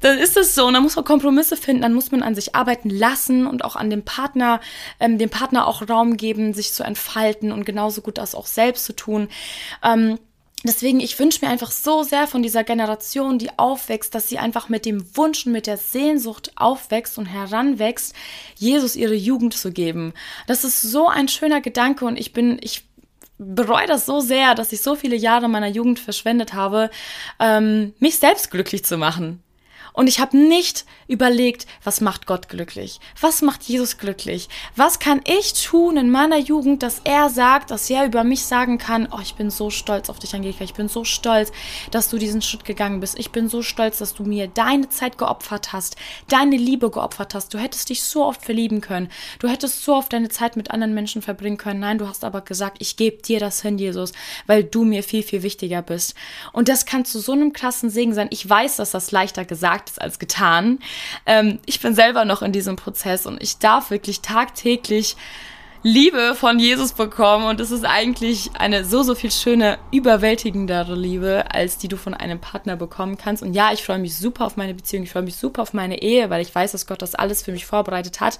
Dann 0.00 0.18
ist 0.18 0.36
es 0.36 0.54
so 0.54 0.66
und 0.66 0.74
dann 0.74 0.82
muss 0.82 0.96
man 0.96 1.04
Kompromisse 1.04 1.56
finden, 1.56 1.82
dann 1.82 1.94
muss 1.94 2.10
man 2.10 2.22
an 2.22 2.34
sich 2.34 2.54
arbeiten 2.56 2.90
lassen 2.90 3.46
und 3.46 3.64
auch 3.64 3.76
an 3.76 3.88
dem 3.88 4.04
Partner, 4.04 4.60
ähm, 4.98 5.16
dem 5.16 5.30
Partner 5.30 5.66
auch 5.68 5.88
Raum 5.88 6.16
geben, 6.16 6.54
sich 6.54 6.72
zu 6.72 6.82
entfalten 6.82 7.52
und 7.52 7.64
genauso 7.64 8.02
gut 8.02 8.18
das 8.18 8.34
auch 8.34 8.46
selbst 8.46 8.84
zu 8.84 8.94
tun. 8.94 9.28
Ähm, 9.82 10.18
Deswegen, 10.64 11.00
ich 11.00 11.18
wünsche 11.18 11.44
mir 11.44 11.50
einfach 11.50 11.72
so 11.72 12.04
sehr 12.04 12.28
von 12.28 12.42
dieser 12.42 12.62
Generation, 12.62 13.38
die 13.38 13.58
aufwächst, 13.58 14.14
dass 14.14 14.28
sie 14.28 14.38
einfach 14.38 14.68
mit 14.68 14.86
dem 14.86 15.04
Wunsch 15.16 15.44
und 15.44 15.52
mit 15.52 15.66
der 15.66 15.76
Sehnsucht 15.76 16.52
aufwächst 16.54 17.18
und 17.18 17.26
heranwächst, 17.26 18.14
Jesus 18.54 18.94
ihre 18.94 19.14
Jugend 19.14 19.54
zu 19.54 19.72
geben. 19.72 20.12
Das 20.46 20.62
ist 20.62 20.80
so 20.80 21.08
ein 21.08 21.26
schöner 21.26 21.60
Gedanke 21.60 22.04
und 22.04 22.16
ich 22.16 22.32
bin, 22.32 22.58
ich 22.60 22.84
bereue 23.44 23.86
das 23.86 24.06
so 24.06 24.20
sehr, 24.20 24.54
dass 24.54 24.72
ich 24.72 24.80
so 24.80 24.94
viele 24.94 25.16
Jahre 25.16 25.48
meiner 25.48 25.68
Jugend 25.68 25.98
verschwendet 25.98 26.54
habe, 26.54 26.90
ähm, 27.40 27.94
mich 27.98 28.18
selbst 28.18 28.50
glücklich 28.50 28.84
zu 28.84 28.96
machen. 28.96 29.42
Und 29.92 30.08
ich 30.08 30.20
habe 30.20 30.36
nicht 30.36 30.84
überlegt, 31.06 31.66
was 31.84 32.00
macht 32.00 32.26
Gott 32.26 32.48
glücklich? 32.48 32.98
Was 33.20 33.42
macht 33.42 33.62
Jesus 33.64 33.98
glücklich? 33.98 34.48
Was 34.76 34.98
kann 34.98 35.20
ich 35.26 35.52
tun 35.52 35.96
in 35.96 36.10
meiner 36.10 36.38
Jugend, 36.38 36.82
dass 36.82 37.00
er 37.04 37.28
sagt, 37.28 37.70
dass 37.70 37.90
er 37.90 38.06
über 38.06 38.24
mich 38.24 38.44
sagen 38.44 38.78
kann, 38.78 39.08
oh, 39.12 39.20
ich 39.20 39.34
bin 39.34 39.50
so 39.50 39.68
stolz 39.70 40.08
auf 40.08 40.18
dich, 40.18 40.34
Angelika. 40.34 40.64
Ich 40.64 40.74
bin 40.74 40.88
so 40.88 41.04
stolz, 41.04 41.52
dass 41.90 42.08
du 42.08 42.18
diesen 42.18 42.40
Schritt 42.40 42.64
gegangen 42.64 43.00
bist. 43.00 43.18
Ich 43.18 43.30
bin 43.30 43.48
so 43.48 43.62
stolz, 43.62 43.98
dass 43.98 44.14
du 44.14 44.24
mir 44.24 44.48
deine 44.48 44.88
Zeit 44.88 45.18
geopfert 45.18 45.72
hast, 45.72 45.96
deine 46.28 46.56
Liebe 46.56 46.90
geopfert 46.90 47.34
hast. 47.34 47.52
Du 47.52 47.58
hättest 47.58 47.90
dich 47.90 48.02
so 48.02 48.24
oft 48.24 48.42
verlieben 48.42 48.80
können. 48.80 49.10
Du 49.38 49.48
hättest 49.48 49.84
so 49.84 49.94
oft 49.94 50.12
deine 50.12 50.30
Zeit 50.30 50.56
mit 50.56 50.70
anderen 50.70 50.94
Menschen 50.94 51.20
verbringen 51.20 51.58
können. 51.58 51.80
Nein, 51.80 51.98
du 51.98 52.08
hast 52.08 52.24
aber 52.24 52.40
gesagt, 52.40 52.78
ich 52.80 52.96
gebe 52.96 53.20
dir 53.22 53.40
das 53.40 53.60
hin, 53.60 53.78
Jesus, 53.78 54.12
weil 54.46 54.64
du 54.64 54.84
mir 54.84 55.02
viel, 55.02 55.22
viel 55.22 55.42
wichtiger 55.42 55.82
bist. 55.82 56.14
Und 56.52 56.68
das 56.68 56.86
kann 56.86 57.04
zu 57.04 57.20
so 57.20 57.32
einem 57.32 57.52
krassen 57.52 57.90
Segen 57.90 58.14
sein. 58.14 58.28
Ich 58.30 58.48
weiß, 58.48 58.76
dass 58.76 58.92
das 58.92 59.10
leichter 59.10 59.44
gesagt 59.44 59.81
gesagt 59.86 60.02
als 60.02 60.18
getan. 60.18 60.78
Ähm, 61.26 61.58
ich 61.66 61.80
bin 61.80 61.94
selber 61.94 62.24
noch 62.24 62.42
in 62.42 62.52
diesem 62.52 62.76
Prozess 62.76 63.26
und 63.26 63.42
ich 63.42 63.58
darf 63.58 63.90
wirklich 63.90 64.20
tagtäglich 64.20 65.16
Liebe 65.84 66.36
von 66.36 66.60
Jesus 66.60 66.92
bekommen 66.92 67.44
und 67.44 67.58
es 67.58 67.72
ist 67.72 67.84
eigentlich 67.84 68.50
eine 68.56 68.84
so, 68.84 69.02
so 69.02 69.16
viel 69.16 69.32
schöne, 69.32 69.78
überwältigendere 69.90 70.94
Liebe, 70.94 71.44
als 71.52 71.76
die 71.76 71.88
du 71.88 71.96
von 71.96 72.14
einem 72.14 72.40
Partner 72.40 72.76
bekommen 72.76 73.18
kannst. 73.18 73.42
Und 73.42 73.52
ja, 73.52 73.72
ich 73.72 73.82
freue 73.82 73.98
mich 73.98 74.16
super 74.16 74.46
auf 74.46 74.56
meine 74.56 74.74
Beziehung, 74.74 75.02
ich 75.02 75.10
freue 75.10 75.24
mich 75.24 75.34
super 75.34 75.62
auf 75.62 75.72
meine 75.72 76.00
Ehe, 76.00 76.30
weil 76.30 76.40
ich 76.40 76.54
weiß, 76.54 76.70
dass 76.70 76.86
Gott 76.86 77.02
das 77.02 77.16
alles 77.16 77.42
für 77.42 77.50
mich 77.50 77.66
vorbereitet 77.66 78.20
hat. 78.20 78.38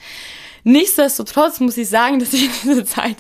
Nichtsdestotrotz 0.63 1.59
muss 1.59 1.77
ich 1.77 1.89
sagen, 1.89 2.19
dass 2.21 2.33
ich 2.33 2.49
diese 2.63 2.85
Zeit 2.85 3.17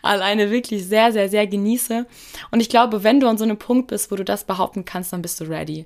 alleine 0.00 0.50
wirklich 0.50 0.86
sehr, 0.86 1.12
sehr, 1.12 1.28
sehr 1.28 1.46
genieße. 1.46 2.06
Und 2.50 2.60
ich 2.60 2.70
glaube, 2.70 3.02
wenn 3.02 3.20
du 3.20 3.28
an 3.28 3.36
so 3.36 3.44
einem 3.44 3.58
Punkt 3.58 3.88
bist, 3.88 4.10
wo 4.10 4.16
du 4.16 4.24
das 4.24 4.44
behaupten 4.44 4.86
kannst, 4.86 5.12
dann 5.12 5.20
bist 5.20 5.38
du 5.38 5.44
ready. 5.44 5.84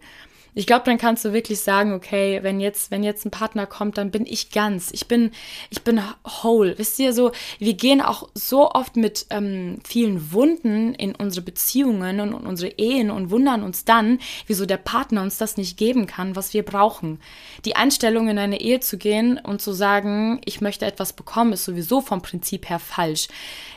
Ich 0.55 0.67
glaube, 0.67 0.85
dann 0.85 0.99
kannst 0.99 1.25
du 1.25 1.33
wirklich 1.33 1.61
sagen, 1.61 1.93
okay, 1.93 2.41
wenn 2.43 2.61
jetzt, 2.61 2.91
wenn 2.91 3.05
jetzt 3.05 3.25
ein 3.25 3.31
Partner 3.31 3.67
kommt, 3.67 3.99
dann 3.99 4.11
bin 4.11 4.27
ich 4.27 4.51
ganz. 4.51 4.91
Ich 4.93 5.07
bin, 5.07 5.31
ich 5.71 5.83
bin 5.83 6.01
whole. 6.43 6.77
Wisst 6.79 6.99
ihr 6.99 7.13
so, 7.13 7.33
wir 7.59 7.75
gehen 7.75 8.01
auch 8.01 8.29
so 8.35 8.71
oft 8.71 8.97
mit 8.97 9.27
ähm, 9.31 9.79
vielen 9.87 10.33
Wunden 10.33 10.95
in 10.95 11.15
unsere 11.15 11.45
Beziehungen 11.45 12.21
und, 12.21 12.35
und 12.35 12.47
unsere 12.47 12.73
Ehen 12.79 13.11
und 13.11 13.31
wundern 13.31 13.63
uns 13.63 13.85
dann, 13.85 14.19
wieso 14.47 14.67
der 14.67 14.77
Partner 14.77 15.23
uns 15.23 15.39
das 15.39 15.57
nicht 15.57 15.77
geben 15.77 16.07
kann, 16.07 16.37
was 16.37 16.53
wir 16.53 16.65
brauchen. 16.65 17.21
Die 17.65 17.77
Einstellung 17.77 18.29
in 18.29 18.39
eine 18.39 18.61
Ehe 18.61 18.81
zu 18.81 18.99
gehen 18.99 19.39
und 19.39 19.63
zu 19.63 19.73
sagen, 19.73 20.41
ich 20.45 20.61
möchte 20.61 20.87
etwas 20.87 21.13
bekommen, 21.13 21.53
ist 21.53 21.65
sowieso 21.65 22.01
vom 22.01 22.23
Prinzip 22.23 22.69
her 22.69 22.79
falsch. 22.79 23.29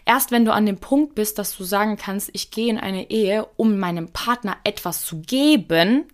Erst 0.06 0.32
wenn 0.32 0.46
du 0.46 0.54
an 0.54 0.66
dem 0.66 0.78
Punkt 0.78 1.16
bist, 1.16 1.38
dass 1.38 1.56
du 1.56 1.64
sagen 1.64 1.98
kannst, 1.98 2.30
ich 2.34 2.52
gehe 2.52 2.70
in 2.70 2.78
eine 2.78 3.10
Ehe, 3.10 3.48
um 3.56 3.78
meinem 3.78 4.10
Partner 4.10 4.58
etwas 4.64 5.06
zu 5.06 5.22
geben, 5.22 6.06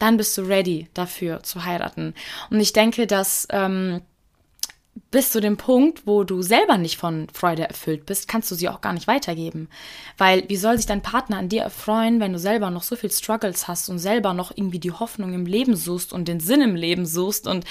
dann 0.00 0.16
bist 0.16 0.36
du 0.36 0.42
ready 0.42 0.88
dafür 0.94 1.44
zu 1.44 1.64
heiraten. 1.64 2.14
Und 2.50 2.58
ich 2.58 2.72
denke, 2.72 3.06
dass 3.06 3.46
ähm, 3.50 4.00
bis 5.10 5.32
zu 5.32 5.40
dem 5.40 5.56
Punkt, 5.56 6.06
wo 6.06 6.22
du 6.22 6.40
selber 6.40 6.78
nicht 6.78 6.96
von 6.96 7.26
Freude 7.32 7.66
erfüllt 7.66 8.06
bist, 8.06 8.28
kannst 8.28 8.48
du 8.50 8.54
sie 8.54 8.68
auch 8.68 8.80
gar 8.80 8.92
nicht 8.92 9.08
weitergeben. 9.08 9.68
Weil 10.16 10.44
wie 10.48 10.56
soll 10.56 10.76
sich 10.76 10.86
dein 10.86 11.02
Partner 11.02 11.38
an 11.38 11.48
dir 11.48 11.62
erfreuen, 11.62 12.20
wenn 12.20 12.32
du 12.32 12.38
selber 12.38 12.70
noch 12.70 12.84
so 12.84 12.94
viel 12.94 13.10
Struggles 13.10 13.66
hast 13.66 13.88
und 13.88 13.98
selber 13.98 14.34
noch 14.34 14.52
irgendwie 14.54 14.78
die 14.78 14.92
Hoffnung 14.92 15.34
im 15.34 15.46
Leben 15.46 15.74
suchst 15.74 16.12
und 16.12 16.28
den 16.28 16.38
Sinn 16.38 16.60
im 16.60 16.76
Leben 16.76 17.06
suchst? 17.06 17.48
Und 17.48 17.64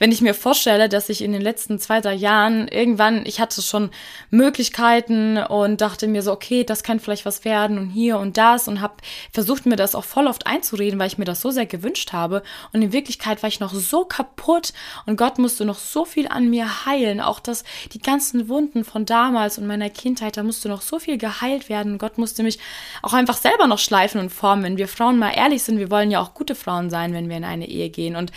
wenn 0.00 0.10
ich 0.10 0.20
mir 0.20 0.34
vorstelle, 0.34 0.88
dass 0.88 1.08
ich 1.08 1.22
in 1.22 1.30
den 1.30 1.42
letzten 1.42 1.78
zwei, 1.78 2.00
drei 2.00 2.14
Jahren 2.14 2.66
irgendwann, 2.66 3.24
ich 3.24 3.40
hatte 3.40 3.62
schon 3.62 3.90
Möglichkeiten 4.30 5.38
und 5.38 5.80
dachte 5.80 6.08
mir 6.08 6.22
so, 6.22 6.32
okay, 6.32 6.64
das 6.64 6.82
kann 6.82 6.98
vielleicht 6.98 7.24
was 7.24 7.44
werden 7.44 7.78
und 7.78 7.90
hier 7.90 8.18
und 8.18 8.36
das 8.36 8.66
und 8.66 8.80
habe 8.80 8.94
versucht 9.32 9.64
mir 9.64 9.76
das 9.76 9.94
auch 9.94 10.04
voll 10.04 10.26
oft 10.26 10.48
einzureden, 10.48 10.98
weil 10.98 11.06
ich 11.06 11.18
mir 11.18 11.24
das 11.24 11.40
so 11.40 11.52
sehr 11.52 11.66
gewünscht 11.66 12.12
habe. 12.12 12.42
Und 12.72 12.82
in 12.82 12.92
Wirklichkeit 12.92 13.44
war 13.44 13.48
ich 13.48 13.60
noch 13.60 13.72
so 13.72 14.04
kaputt 14.04 14.72
und 15.06 15.16
Gott 15.16 15.38
musste 15.38 15.64
noch 15.64 15.78
so 15.78 16.04
viel 16.04 16.26
an 16.26 16.50
mir 16.50 16.79
heilen. 16.86 17.20
Auch 17.20 17.40
das, 17.40 17.64
die 17.92 18.00
ganzen 18.00 18.48
Wunden 18.48 18.84
von 18.84 19.06
damals 19.06 19.58
und 19.58 19.66
meiner 19.66 19.90
Kindheit, 19.90 20.36
da 20.36 20.42
musste 20.42 20.68
noch 20.68 20.82
so 20.82 20.98
viel 20.98 21.18
geheilt 21.18 21.68
werden. 21.68 21.98
Gott 21.98 22.18
musste 22.18 22.42
mich 22.42 22.58
auch 23.02 23.12
einfach 23.12 23.36
selber 23.36 23.66
noch 23.66 23.78
schleifen 23.78 24.20
und 24.20 24.30
formen. 24.30 24.64
Wenn 24.64 24.76
wir 24.76 24.88
Frauen 24.88 25.18
mal 25.18 25.32
ehrlich 25.32 25.62
sind, 25.62 25.78
wir 25.78 25.90
wollen 25.90 26.10
ja 26.10 26.20
auch 26.20 26.34
gute 26.34 26.54
Frauen 26.54 26.90
sein, 26.90 27.12
wenn 27.12 27.28
wir 27.28 27.36
in 27.36 27.44
eine 27.44 27.68
Ehe 27.68 27.90
gehen. 27.90 28.16
Und 28.16 28.32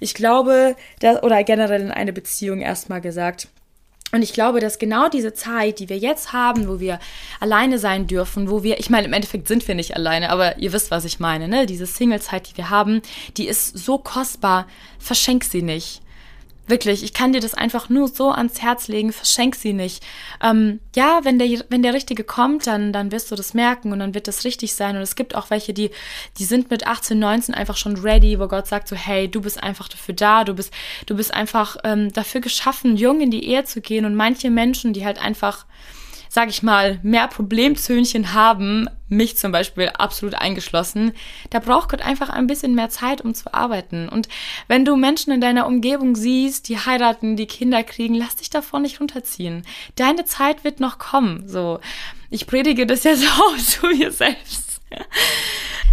ich 0.00 0.14
glaube, 0.14 0.76
dass, 1.00 1.22
oder 1.22 1.42
generell 1.44 1.80
in 1.80 1.90
eine 1.90 2.12
Beziehung 2.12 2.60
erstmal 2.60 3.00
gesagt, 3.00 3.48
und 4.10 4.22
ich 4.22 4.32
glaube, 4.32 4.60
dass 4.60 4.78
genau 4.78 5.08
diese 5.08 5.34
Zeit, 5.34 5.80
die 5.80 5.90
wir 5.90 5.98
jetzt 5.98 6.32
haben, 6.32 6.66
wo 6.66 6.80
wir 6.80 6.98
alleine 7.40 7.78
sein 7.78 8.06
dürfen, 8.06 8.50
wo 8.50 8.62
wir, 8.62 8.80
ich 8.80 8.88
meine, 8.88 9.06
im 9.06 9.12
Endeffekt 9.12 9.48
sind 9.48 9.68
wir 9.68 9.74
nicht 9.74 9.96
alleine, 9.96 10.30
aber 10.30 10.56
ihr 10.58 10.72
wisst, 10.72 10.90
was 10.90 11.04
ich 11.04 11.20
meine, 11.20 11.46
ne? 11.46 11.66
Diese 11.66 11.84
Single-Zeit, 11.84 12.48
die 12.48 12.56
wir 12.56 12.70
haben, 12.70 13.02
die 13.36 13.46
ist 13.46 13.76
so 13.76 13.98
kostbar, 13.98 14.66
verschenk 14.98 15.44
sie 15.44 15.60
nicht. 15.60 16.00
Wirklich, 16.68 17.02
ich 17.02 17.14
kann 17.14 17.32
dir 17.32 17.40
das 17.40 17.54
einfach 17.54 17.88
nur 17.88 18.08
so 18.08 18.30
ans 18.30 18.60
Herz 18.60 18.88
legen, 18.88 19.10
verschenk 19.10 19.54
sie 19.56 19.72
nicht. 19.72 20.04
Ähm, 20.42 20.80
ja, 20.94 21.20
wenn 21.22 21.38
der, 21.38 21.48
wenn 21.70 21.82
der 21.82 21.94
Richtige 21.94 22.24
kommt, 22.24 22.66
dann, 22.66 22.92
dann 22.92 23.10
wirst 23.10 23.30
du 23.30 23.36
das 23.36 23.54
merken 23.54 23.90
und 23.90 24.00
dann 24.00 24.12
wird 24.12 24.28
das 24.28 24.44
richtig 24.44 24.74
sein. 24.74 24.94
Und 24.94 25.02
es 25.02 25.16
gibt 25.16 25.34
auch 25.34 25.48
welche, 25.48 25.72
die, 25.72 25.90
die 26.36 26.44
sind 26.44 26.70
mit 26.70 26.86
18, 26.86 27.18
19 27.18 27.54
einfach 27.54 27.78
schon 27.78 27.96
ready, 27.96 28.38
wo 28.38 28.48
Gott 28.48 28.66
sagt 28.66 28.86
so, 28.86 28.96
hey, 28.96 29.28
du 29.28 29.40
bist 29.40 29.62
einfach 29.62 29.88
dafür 29.88 30.14
da, 30.14 30.44
du 30.44 30.52
bist, 30.52 30.70
du 31.06 31.16
bist 31.16 31.32
einfach 31.32 31.78
ähm, 31.84 32.12
dafür 32.12 32.42
geschaffen, 32.42 32.98
jung 32.98 33.22
in 33.22 33.30
die 33.30 33.46
Ehe 33.48 33.64
zu 33.64 33.80
gehen. 33.80 34.04
Und 34.04 34.14
manche 34.14 34.50
Menschen, 34.50 34.92
die 34.92 35.06
halt 35.06 35.18
einfach 35.18 35.64
sag 36.28 36.48
ich 36.48 36.62
mal, 36.62 36.98
mehr 37.02 37.28
Problemzöhnchen 37.28 38.34
haben, 38.34 38.88
mich 39.08 39.36
zum 39.36 39.52
Beispiel 39.52 39.88
absolut 39.88 40.34
eingeschlossen, 40.34 41.12
da 41.50 41.58
braucht 41.58 41.90
Gott 41.90 42.02
einfach 42.02 42.28
ein 42.28 42.46
bisschen 42.46 42.74
mehr 42.74 42.90
Zeit, 42.90 43.20
um 43.22 43.34
zu 43.34 43.52
arbeiten. 43.54 44.08
Und 44.08 44.28
wenn 44.66 44.84
du 44.84 44.96
Menschen 44.96 45.32
in 45.32 45.40
deiner 45.40 45.66
Umgebung 45.66 46.14
siehst, 46.14 46.68
die 46.68 46.78
heiraten, 46.78 47.36
die 47.36 47.46
Kinder 47.46 47.82
kriegen, 47.82 48.14
lass 48.14 48.36
dich 48.36 48.50
davon 48.50 48.82
nicht 48.82 49.00
runterziehen. 49.00 49.64
Deine 49.96 50.24
Zeit 50.24 50.64
wird 50.64 50.80
noch 50.80 50.98
kommen. 50.98 51.48
So, 51.48 51.80
ich 52.30 52.46
predige 52.46 52.86
das 52.86 53.04
ja 53.04 53.16
so 53.16 53.56
zu 53.56 53.86
mir 53.86 54.12
selbst. 54.12 54.80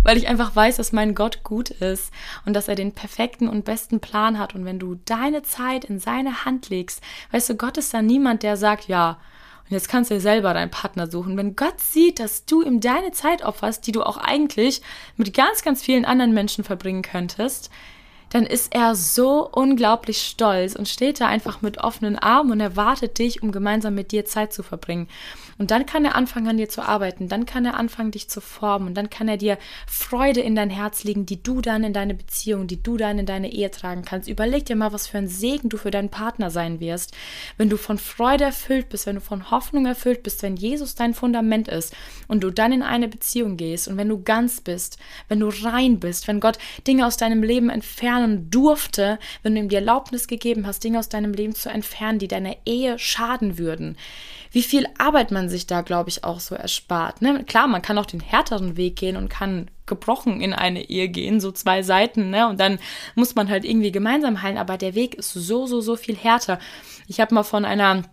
Weil 0.03 0.17
ich 0.17 0.27
einfach 0.27 0.55
weiß, 0.55 0.77
dass 0.77 0.91
mein 0.91 1.15
Gott 1.15 1.43
gut 1.43 1.69
ist 1.69 2.11
und 2.45 2.53
dass 2.53 2.67
er 2.67 2.75
den 2.75 2.91
perfekten 2.91 3.49
und 3.49 3.65
besten 3.65 3.99
Plan 3.99 4.37
hat. 4.37 4.53
Und 4.53 4.63
wenn 4.63 4.79
du 4.79 4.95
deine 5.05 5.41
Zeit 5.41 5.83
in 5.85 5.99
seine 5.99 6.45
Hand 6.45 6.69
legst, 6.69 7.01
weißt 7.31 7.49
du, 7.49 7.55
Gott 7.55 7.77
ist 7.77 7.93
da 7.93 8.01
niemand, 8.01 8.43
der 8.43 8.55
sagt, 8.55 8.87
ja, 8.87 9.17
und 9.65 9.71
jetzt 9.71 9.89
kannst 9.89 10.11
du 10.11 10.15
dir 10.15 10.21
selber 10.21 10.53
deinen 10.53 10.69
Partner 10.69 11.09
suchen. 11.09 11.37
Wenn 11.37 11.55
Gott 11.55 11.79
sieht, 11.79 12.19
dass 12.19 12.45
du 12.45 12.61
ihm 12.61 12.81
deine 12.81 13.11
Zeit 13.11 13.43
opferst, 13.43 13.87
die 13.87 13.91
du 13.91 14.03
auch 14.03 14.17
eigentlich 14.17 14.81
mit 15.17 15.33
ganz, 15.33 15.63
ganz 15.63 15.83
vielen 15.83 16.05
anderen 16.05 16.33
Menschen 16.33 16.63
verbringen 16.63 17.01
könntest, 17.01 17.71
dann 18.29 18.45
ist 18.45 18.73
er 18.73 18.95
so 18.95 19.49
unglaublich 19.49 20.21
stolz 20.21 20.75
und 20.75 20.89
steht 20.89 21.21
da 21.21 21.27
einfach 21.27 21.61
mit 21.61 21.77
offenen 21.77 22.17
Armen 22.17 22.51
und 22.51 22.59
erwartet 22.59 23.17
dich, 23.19 23.43
um 23.43 23.51
gemeinsam 23.51 23.95
mit 23.95 24.11
dir 24.11 24.25
Zeit 24.25 24.53
zu 24.53 24.63
verbringen. 24.63 25.07
Und 25.57 25.71
dann 25.71 25.85
kann 25.85 26.03
er 26.03 26.15
anfangen, 26.15 26.49
an 26.49 26.57
dir 26.57 26.67
zu 26.67 26.81
arbeiten. 26.81 27.29
Dann 27.29 27.45
kann 27.45 27.65
er 27.65 27.75
anfangen, 27.75 28.11
dich 28.11 28.29
zu 28.29 28.41
formen. 28.41 28.89
Und 28.89 28.95
dann 28.95 29.09
kann 29.09 29.29
er 29.29 29.37
dir 29.37 29.57
Freude 29.87 30.41
in 30.41 30.53
dein 30.53 30.69
Herz 30.69 31.05
legen, 31.05 31.25
die 31.25 31.41
du 31.41 31.61
dann 31.61 31.85
in 31.85 31.93
deine 31.93 32.13
Beziehung, 32.13 32.67
die 32.67 32.81
du 32.83 32.97
dann 32.97 33.19
in 33.19 33.25
deine 33.25 33.51
Ehe 33.51 33.71
tragen 33.71 34.03
kannst. 34.03 34.27
Überleg 34.27 34.65
dir 34.65 34.75
mal, 34.75 34.91
was 34.91 35.07
für 35.07 35.17
ein 35.17 35.29
Segen 35.29 35.69
du 35.69 35.77
für 35.77 35.91
deinen 35.91 36.09
Partner 36.09 36.51
sein 36.51 36.81
wirst, 36.81 37.13
wenn 37.57 37.69
du 37.69 37.77
von 37.77 37.97
Freude 37.97 38.43
erfüllt 38.43 38.89
bist, 38.89 39.05
wenn 39.05 39.15
du 39.15 39.21
von 39.21 39.49
Hoffnung 39.49 39.85
erfüllt 39.85 40.23
bist, 40.23 40.43
wenn 40.43 40.57
Jesus 40.57 40.95
dein 40.95 41.13
Fundament 41.13 41.69
ist 41.69 41.95
und 42.27 42.43
du 42.43 42.51
dann 42.51 42.73
in 42.73 42.83
eine 42.83 43.07
Beziehung 43.07 43.55
gehst 43.55 43.87
und 43.87 43.95
wenn 43.95 44.09
du 44.09 44.21
ganz 44.21 44.59
bist, 44.59 44.97
wenn 45.29 45.39
du 45.39 45.49
rein 45.63 45.99
bist, 45.99 46.27
wenn 46.27 46.41
Gott 46.41 46.57
Dinge 46.85 47.05
aus 47.05 47.15
deinem 47.15 47.43
Leben 47.43 47.69
entfernen 48.15 48.49
durfte, 48.49 49.19
wenn 49.43 49.55
du 49.55 49.61
ihm 49.61 49.69
die 49.69 49.75
Erlaubnis 49.75 50.27
gegeben 50.27 50.65
hast, 50.67 50.83
Dinge 50.83 50.99
aus 50.99 51.09
deinem 51.09 51.33
Leben 51.33 51.55
zu 51.55 51.69
entfernen, 51.69 52.19
die 52.19 52.27
deiner 52.27 52.55
Ehe 52.65 52.97
schaden 52.99 53.57
würden 53.57 53.97
wie 54.55 54.63
viel 54.63 54.87
Arbeit 54.97 55.31
man 55.31 55.49
sich 55.49 55.67
da, 55.67 55.81
glaube 55.81 56.09
ich, 56.09 56.23
auch 56.23 56.39
so 56.39 56.55
erspart. 56.55 57.21
Ne? 57.21 57.43
Klar, 57.43 57.67
man 57.67 57.81
kann 57.81 57.97
auch 57.97 58.05
den 58.05 58.21
härteren 58.21 58.77
Weg 58.77 58.95
gehen 58.95 59.17
und 59.17 59.27
kann 59.27 59.69
gebrochen 59.85 60.39
in 60.39 60.53
eine 60.53 60.89
Ehe 60.89 61.09
gehen, 61.09 61.41
so 61.41 61.51
zwei 61.51 61.83
Seiten, 61.83 62.29
ne? 62.29 62.47
Und 62.47 62.61
dann 62.61 62.79
muss 63.15 63.35
man 63.35 63.49
halt 63.49 63.65
irgendwie 63.65 63.91
gemeinsam 63.91 64.41
heilen, 64.41 64.57
aber 64.57 64.77
der 64.77 64.95
Weg 64.95 65.15
ist 65.15 65.33
so, 65.33 65.67
so, 65.67 65.81
so 65.81 65.97
viel 65.97 66.15
härter. 66.15 66.57
Ich 67.07 67.19
habe 67.19 67.35
mal 67.35 67.43
von 67.43 67.65
einer 67.65 68.03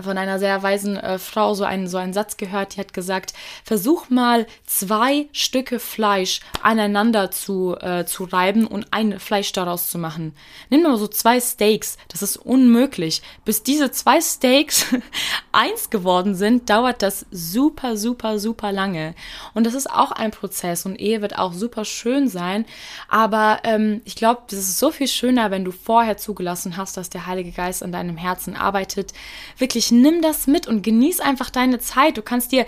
von 0.00 0.16
einer 0.16 0.38
sehr 0.38 0.62
weisen 0.62 0.96
äh, 0.96 1.18
Frau 1.18 1.52
so 1.54 1.64
einen, 1.64 1.88
so 1.88 1.98
einen 1.98 2.14
Satz 2.14 2.38
gehört, 2.38 2.74
die 2.74 2.80
hat 2.80 2.94
gesagt, 2.94 3.34
versuch 3.64 4.08
mal 4.08 4.46
zwei 4.64 5.26
Stücke 5.32 5.78
Fleisch 5.78 6.40
aneinander 6.62 7.30
zu, 7.30 7.76
äh, 7.78 8.06
zu 8.06 8.24
reiben 8.24 8.66
und 8.66 8.86
ein 8.92 9.20
Fleisch 9.20 9.52
daraus 9.52 9.90
zu 9.90 9.98
machen. 9.98 10.34
Nimm 10.70 10.82
mal 10.82 10.96
so 10.96 11.06
zwei 11.06 11.38
Steaks, 11.38 11.98
das 12.08 12.22
ist 12.22 12.38
unmöglich. 12.38 13.20
Bis 13.44 13.62
diese 13.62 13.90
zwei 13.90 14.22
Steaks 14.22 14.86
eins 15.52 15.90
geworden 15.90 16.34
sind, 16.34 16.70
dauert 16.70 17.02
das 17.02 17.26
super, 17.30 17.98
super, 17.98 18.38
super 18.38 18.72
lange. 18.72 19.14
Und 19.52 19.66
das 19.66 19.74
ist 19.74 19.90
auch 19.90 20.12
ein 20.12 20.30
Prozess 20.30 20.86
und 20.86 20.98
Ehe 20.98 21.20
wird 21.20 21.38
auch 21.38 21.52
super 21.52 21.84
schön 21.84 22.28
sein, 22.28 22.64
aber 23.08 23.58
ähm, 23.64 24.00
ich 24.06 24.16
glaube, 24.16 24.42
das 24.48 24.60
ist 24.60 24.78
so 24.78 24.90
viel 24.90 25.08
schöner, 25.08 25.50
wenn 25.50 25.64
du 25.64 25.72
vorher 25.72 26.16
zugelassen 26.16 26.78
hast, 26.78 26.96
dass 26.96 27.10
der 27.10 27.26
Heilige 27.26 27.52
Geist 27.52 27.82
an 27.82 27.92
deinem 27.92 28.16
Herzen 28.16 28.56
arbeitet, 28.56 29.12
wirklich 29.58 29.73
wirklich, 29.74 29.90
nimm 29.90 30.22
das 30.22 30.46
mit 30.46 30.66
und 30.66 30.82
genieß 30.82 31.20
einfach 31.20 31.50
deine 31.50 31.80
Zeit. 31.80 32.16
Du 32.16 32.22
kannst 32.22 32.52
dir 32.52 32.66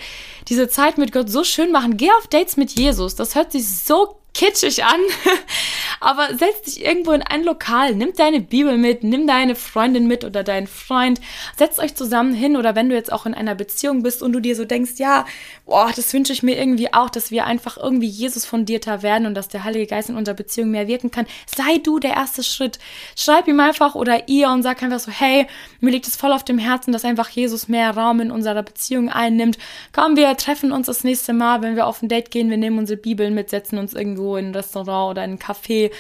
diese 0.48 0.68
Zeit 0.68 0.98
mit 0.98 1.12
Gott 1.12 1.30
so 1.30 1.44
schön 1.44 1.70
machen. 1.70 1.96
Geh 1.96 2.10
auf 2.10 2.26
Dates 2.26 2.56
mit 2.56 2.76
Jesus. 2.78 3.14
Das 3.14 3.34
hört 3.34 3.52
sich 3.52 3.68
so 3.68 4.16
kitschig 4.36 4.84
an, 4.84 5.00
aber 6.00 6.28
setz 6.36 6.62
dich 6.62 6.84
irgendwo 6.84 7.12
in 7.12 7.22
ein 7.22 7.42
Lokal, 7.42 7.94
nimm 7.94 8.12
deine 8.12 8.40
Bibel 8.40 8.76
mit, 8.76 9.02
nimm 9.02 9.26
deine 9.26 9.54
Freundin 9.54 10.06
mit 10.06 10.24
oder 10.24 10.44
deinen 10.44 10.66
Freund, 10.66 11.22
setzt 11.56 11.78
euch 11.78 11.94
zusammen 11.94 12.34
hin 12.34 12.56
oder 12.56 12.74
wenn 12.76 12.90
du 12.90 12.94
jetzt 12.94 13.10
auch 13.10 13.24
in 13.24 13.32
einer 13.32 13.54
Beziehung 13.54 14.02
bist 14.02 14.22
und 14.22 14.34
du 14.34 14.40
dir 14.40 14.54
so 14.54 14.66
denkst, 14.66 14.92
ja, 14.96 15.24
boah, 15.64 15.90
das 15.96 16.12
wünsche 16.12 16.34
ich 16.34 16.42
mir 16.42 16.58
irgendwie 16.58 16.92
auch, 16.92 17.08
dass 17.08 17.30
wir 17.30 17.46
einfach 17.46 17.78
irgendwie 17.78 18.08
Jesus 18.08 18.44
fundierter 18.44 19.02
werden 19.02 19.26
und 19.26 19.32
dass 19.32 19.48
der 19.48 19.64
Heilige 19.64 19.86
Geist 19.86 20.10
in 20.10 20.16
unserer 20.16 20.36
Beziehung 20.36 20.70
mehr 20.70 20.86
wirken 20.86 21.10
kann, 21.10 21.26
sei 21.46 21.78
du 21.78 21.98
der 21.98 22.12
erste 22.12 22.42
Schritt. 22.42 22.78
Schreib 23.16 23.48
ihm 23.48 23.58
einfach 23.58 23.94
oder 23.94 24.28
ihr 24.28 24.50
und 24.50 24.62
sag 24.62 24.82
einfach 24.82 25.00
so, 25.00 25.10
hey, 25.10 25.46
mir 25.80 25.92
liegt 25.92 26.06
es 26.06 26.16
voll 26.16 26.32
auf 26.32 26.44
dem 26.44 26.58
Herzen, 26.58 26.92
dass 26.92 27.06
einfach 27.06 27.30
Jesus 27.30 27.68
mehr 27.68 27.96
Raum 27.96 28.20
in 28.20 28.30
unserer 28.30 28.62
Beziehung 28.62 29.08
einnimmt. 29.08 29.56
Komm, 29.94 30.16
wir 30.16 30.36
treffen 30.36 30.72
uns 30.72 30.88
das 30.88 31.04
nächste 31.04 31.32
Mal, 31.32 31.62
wenn 31.62 31.74
wir 31.74 31.86
auf 31.86 32.02
ein 32.02 32.10
Date 32.10 32.30
gehen, 32.30 32.50
wir 32.50 32.58
nehmen 32.58 32.78
unsere 32.78 32.98
Bibeln 32.98 33.32
mit, 33.32 33.48
setzen 33.48 33.78
uns 33.78 33.94
irgendwo 33.94 34.25
in 34.34 34.48
ein 34.48 34.54
Restaurant 34.54 35.12
oder 35.12 35.24
in 35.24 35.32
ein 35.32 35.38
Café 35.38 35.92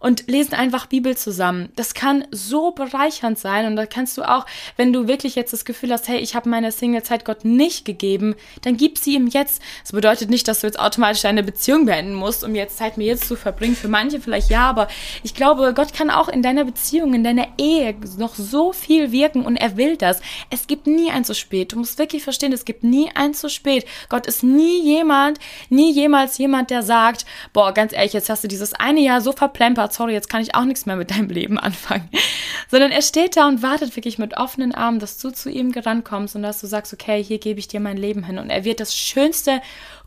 und 0.00 0.28
lesen 0.28 0.54
einfach 0.54 0.86
Bibel 0.86 1.16
zusammen. 1.16 1.68
Das 1.76 1.94
kann 1.94 2.24
so 2.30 2.72
bereichernd 2.72 3.38
sein 3.38 3.66
und 3.66 3.76
da 3.76 3.86
kannst 3.86 4.16
du 4.18 4.22
auch, 4.22 4.46
wenn 4.76 4.92
du 4.92 5.06
wirklich 5.06 5.34
jetzt 5.34 5.52
das 5.52 5.64
Gefühl 5.64 5.92
hast, 5.92 6.08
hey, 6.08 6.18
ich 6.18 6.34
habe 6.34 6.48
meine 6.48 6.72
Singlezeit 6.72 7.24
Gott 7.24 7.44
nicht 7.44 7.84
gegeben, 7.84 8.34
dann 8.62 8.76
gib 8.76 8.98
sie 8.98 9.14
ihm 9.14 9.28
jetzt. 9.28 9.62
Das 9.82 9.92
bedeutet 9.92 10.30
nicht, 10.30 10.48
dass 10.48 10.60
du 10.60 10.66
jetzt 10.66 10.80
automatisch 10.80 11.22
deine 11.22 11.42
Beziehung 11.42 11.84
beenden 11.84 12.14
musst, 12.14 12.42
um 12.42 12.54
jetzt 12.54 12.78
Zeit 12.78 12.96
mit 12.96 13.06
jetzt 13.06 13.28
zu 13.28 13.36
verbringen. 13.36 13.76
Für 13.76 13.88
manche 13.88 14.20
vielleicht 14.20 14.50
ja, 14.50 14.68
aber 14.68 14.88
ich 15.22 15.34
glaube, 15.34 15.74
Gott 15.74 15.92
kann 15.92 16.10
auch 16.10 16.28
in 16.28 16.42
deiner 16.42 16.64
Beziehung, 16.64 17.14
in 17.14 17.22
deiner 17.22 17.46
Ehe 17.58 17.94
noch 18.16 18.34
so 18.34 18.72
viel 18.72 19.12
wirken 19.12 19.44
und 19.44 19.56
er 19.56 19.76
will 19.76 19.96
das. 19.96 20.20
Es 20.48 20.66
gibt 20.66 20.86
nie 20.86 21.10
ein 21.10 21.24
zu 21.24 21.34
spät. 21.34 21.72
Du 21.72 21.78
musst 21.78 21.98
wirklich 21.98 22.24
verstehen, 22.24 22.52
es 22.52 22.64
gibt 22.64 22.84
nie 22.84 23.10
ein 23.14 23.34
zu 23.34 23.50
spät. 23.50 23.84
Gott 24.08 24.26
ist 24.26 24.42
nie 24.42 24.82
jemand, 24.82 25.38
nie 25.68 25.92
jemals 25.92 26.38
jemand, 26.38 26.70
der 26.70 26.82
sagt, 26.82 27.26
boah, 27.52 27.72
ganz 27.74 27.92
ehrlich, 27.92 28.14
jetzt 28.14 28.30
hast 28.30 28.44
du 28.44 28.48
dieses 28.48 28.72
eine 28.72 29.00
Jahr 29.00 29.20
so 29.20 29.32
verplempert, 29.32 29.89
sorry, 29.92 30.12
jetzt 30.12 30.28
kann 30.28 30.42
ich 30.42 30.54
auch 30.54 30.64
nichts 30.64 30.86
mehr 30.86 30.96
mit 30.96 31.10
deinem 31.10 31.28
Leben 31.28 31.58
anfangen. 31.58 32.08
Sondern 32.68 32.92
er 32.92 33.02
steht 33.02 33.36
da 33.36 33.48
und 33.48 33.62
wartet 33.62 33.96
wirklich 33.96 34.18
mit 34.18 34.36
offenen 34.36 34.74
Armen, 34.74 34.98
dass 34.98 35.18
du 35.18 35.30
zu 35.30 35.50
ihm 35.50 35.72
gerannt 35.72 36.04
kommst 36.04 36.36
und 36.36 36.42
dass 36.42 36.60
du 36.60 36.66
sagst, 36.66 36.92
okay, 36.92 37.22
hier 37.22 37.38
gebe 37.38 37.58
ich 37.58 37.68
dir 37.68 37.80
mein 37.80 37.96
Leben 37.96 38.24
hin. 38.24 38.38
Und 38.38 38.50
er 38.50 38.64
wird 38.64 38.80
das 38.80 38.94
schönste 38.94 39.60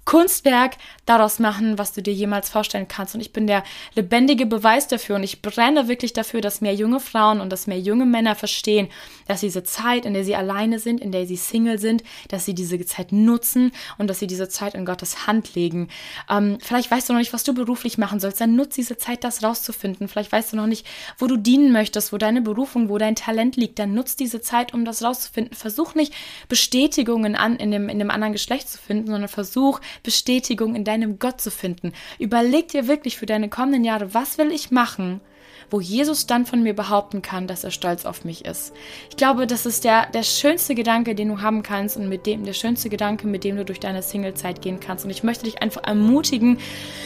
Kunstwerk 0.05 0.77
daraus 1.05 1.39
machen, 1.39 1.77
was 1.77 1.93
du 1.93 2.01
dir 2.01 2.13
jemals 2.13 2.49
vorstellen 2.49 2.87
kannst. 2.87 3.15
Und 3.15 3.21
ich 3.21 3.33
bin 3.33 3.47
der 3.47 3.63
lebendige 3.95 4.45
Beweis 4.45 4.87
dafür 4.87 5.15
und 5.15 5.23
ich 5.23 5.41
brenne 5.41 5.87
wirklich 5.87 6.13
dafür, 6.13 6.41
dass 6.41 6.61
mehr 6.61 6.73
junge 6.73 6.99
Frauen 6.99 7.41
und 7.41 7.49
dass 7.49 7.67
mehr 7.67 7.79
junge 7.79 8.05
Männer 8.05 8.35
verstehen, 8.35 8.89
dass 9.27 9.41
diese 9.41 9.63
Zeit, 9.63 10.05
in 10.05 10.13
der 10.13 10.23
sie 10.23 10.35
alleine 10.35 10.79
sind, 10.79 11.01
in 11.01 11.11
der 11.11 11.25
sie 11.25 11.37
Single 11.37 11.79
sind, 11.79 12.03
dass 12.29 12.45
sie 12.45 12.53
diese 12.53 12.83
Zeit 12.85 13.11
nutzen 13.11 13.71
und 13.97 14.07
dass 14.07 14.19
sie 14.19 14.27
diese 14.27 14.49
Zeit 14.49 14.75
in 14.75 14.85
Gottes 14.85 15.27
Hand 15.27 15.55
legen. 15.55 15.89
Ähm, 16.29 16.57
vielleicht 16.61 16.91
weißt 16.91 17.09
du 17.09 17.13
noch 17.13 17.19
nicht, 17.19 17.33
was 17.33 17.43
du 17.43 17.53
beruflich 17.53 17.97
machen 17.97 18.19
sollst, 18.19 18.41
dann 18.41 18.55
nutze 18.55 18.75
diese 18.77 18.97
Zeit, 18.97 19.23
das 19.23 19.43
rauszufinden. 19.43 20.07
Vielleicht 20.07 20.31
weißt 20.31 20.53
du 20.53 20.57
noch 20.57 20.67
nicht, 20.67 20.85
wo 21.17 21.27
du 21.27 21.37
dienen 21.37 21.71
möchtest, 21.71 22.13
wo 22.13 22.17
deine 22.17 22.41
Berufung, 22.41 22.89
wo 22.89 22.97
dein 22.97 23.15
Talent 23.15 23.55
liegt, 23.55 23.79
dann 23.79 23.93
nutze 23.93 24.17
diese 24.17 24.41
Zeit, 24.41 24.73
um 24.73 24.85
das 24.85 25.03
rauszufinden. 25.03 25.55
Versuch 25.55 25.95
nicht 25.95 26.13
Bestätigungen 26.49 27.35
an, 27.35 27.55
in, 27.57 27.71
dem, 27.71 27.89
in 27.89 27.99
dem 27.99 28.11
anderen 28.11 28.33
Geschlecht 28.33 28.69
zu 28.69 28.77
finden, 28.77 29.07
sondern 29.07 29.29
versuch 29.29 29.79
Bestätigung 30.01 30.75
in 30.75 30.83
deinem 30.83 31.19
Gott 31.19 31.41
zu 31.41 31.51
finden. 31.51 31.93
Überleg 32.19 32.69
dir 32.69 32.87
wirklich 32.87 33.17
für 33.17 33.25
deine 33.25 33.49
kommenden 33.49 33.83
Jahre, 33.83 34.13
was 34.13 34.37
will 34.37 34.51
ich 34.51 34.71
machen, 34.71 35.21
wo 35.69 35.79
Jesus 35.79 36.27
dann 36.27 36.45
von 36.45 36.61
mir 36.61 36.75
behaupten 36.75 37.21
kann, 37.21 37.47
dass 37.47 37.63
er 37.63 37.71
stolz 37.71 38.05
auf 38.05 38.25
mich 38.25 38.45
ist. 38.45 38.73
Ich 39.09 39.17
glaube, 39.17 39.47
das 39.47 39.65
ist 39.65 39.83
der, 39.83 40.07
der 40.07 40.23
schönste 40.23 40.75
Gedanke, 40.75 41.15
den 41.15 41.29
du 41.29 41.41
haben 41.41 41.63
kannst 41.63 41.97
und 41.97 42.09
mit 42.09 42.25
dem, 42.25 42.43
der 42.43 42.53
schönste 42.53 42.89
Gedanke, 42.89 43.27
mit 43.27 43.43
dem 43.43 43.57
du 43.57 43.65
durch 43.65 43.79
deine 43.79 44.03
Singlezeit 44.03 44.61
gehen 44.61 44.79
kannst. 44.79 45.05
Und 45.05 45.11
ich 45.11 45.23
möchte 45.23 45.45
dich 45.45 45.61
einfach 45.61 45.83
ermutigen, 45.83 46.59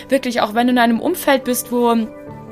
wirklich 0.10 0.42
auch 0.42 0.54
wenn 0.54 0.68
du 0.68 0.74
in 0.74 0.80
einem 0.80 1.00
Umfeld 1.00 1.44
bist, 1.44 1.72
wo 1.72 1.96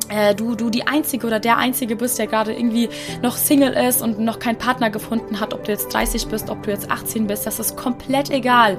äh, 0.10 0.36
du, 0.36 0.56
du 0.56 0.70
die 0.70 0.88
Einzige 0.88 1.28
oder 1.28 1.40
der 1.40 1.58
Einzige 1.58 1.96
bist, 1.96 2.20
der 2.20 2.28
gerade 2.28 2.54
irgendwie 2.54 2.90
noch 3.22 3.38
Single 3.38 3.74
ist 3.74 4.02
und 4.02 4.20
noch 4.20 4.40
keinen 4.40 4.58
Partner 4.58 4.90
gefunden 4.90 5.40
hat, 5.40 5.54
ob 5.54 5.64
du 5.64 5.72
jetzt 5.72 5.94
30 5.94 6.28
bist, 6.28 6.50
ob 6.50 6.64
du 6.64 6.72
jetzt 6.72 6.92
18 6.92 7.28
bist, 7.28 7.46
das 7.46 7.60
ist 7.60 7.76
komplett 7.76 8.30
egal. 8.30 8.78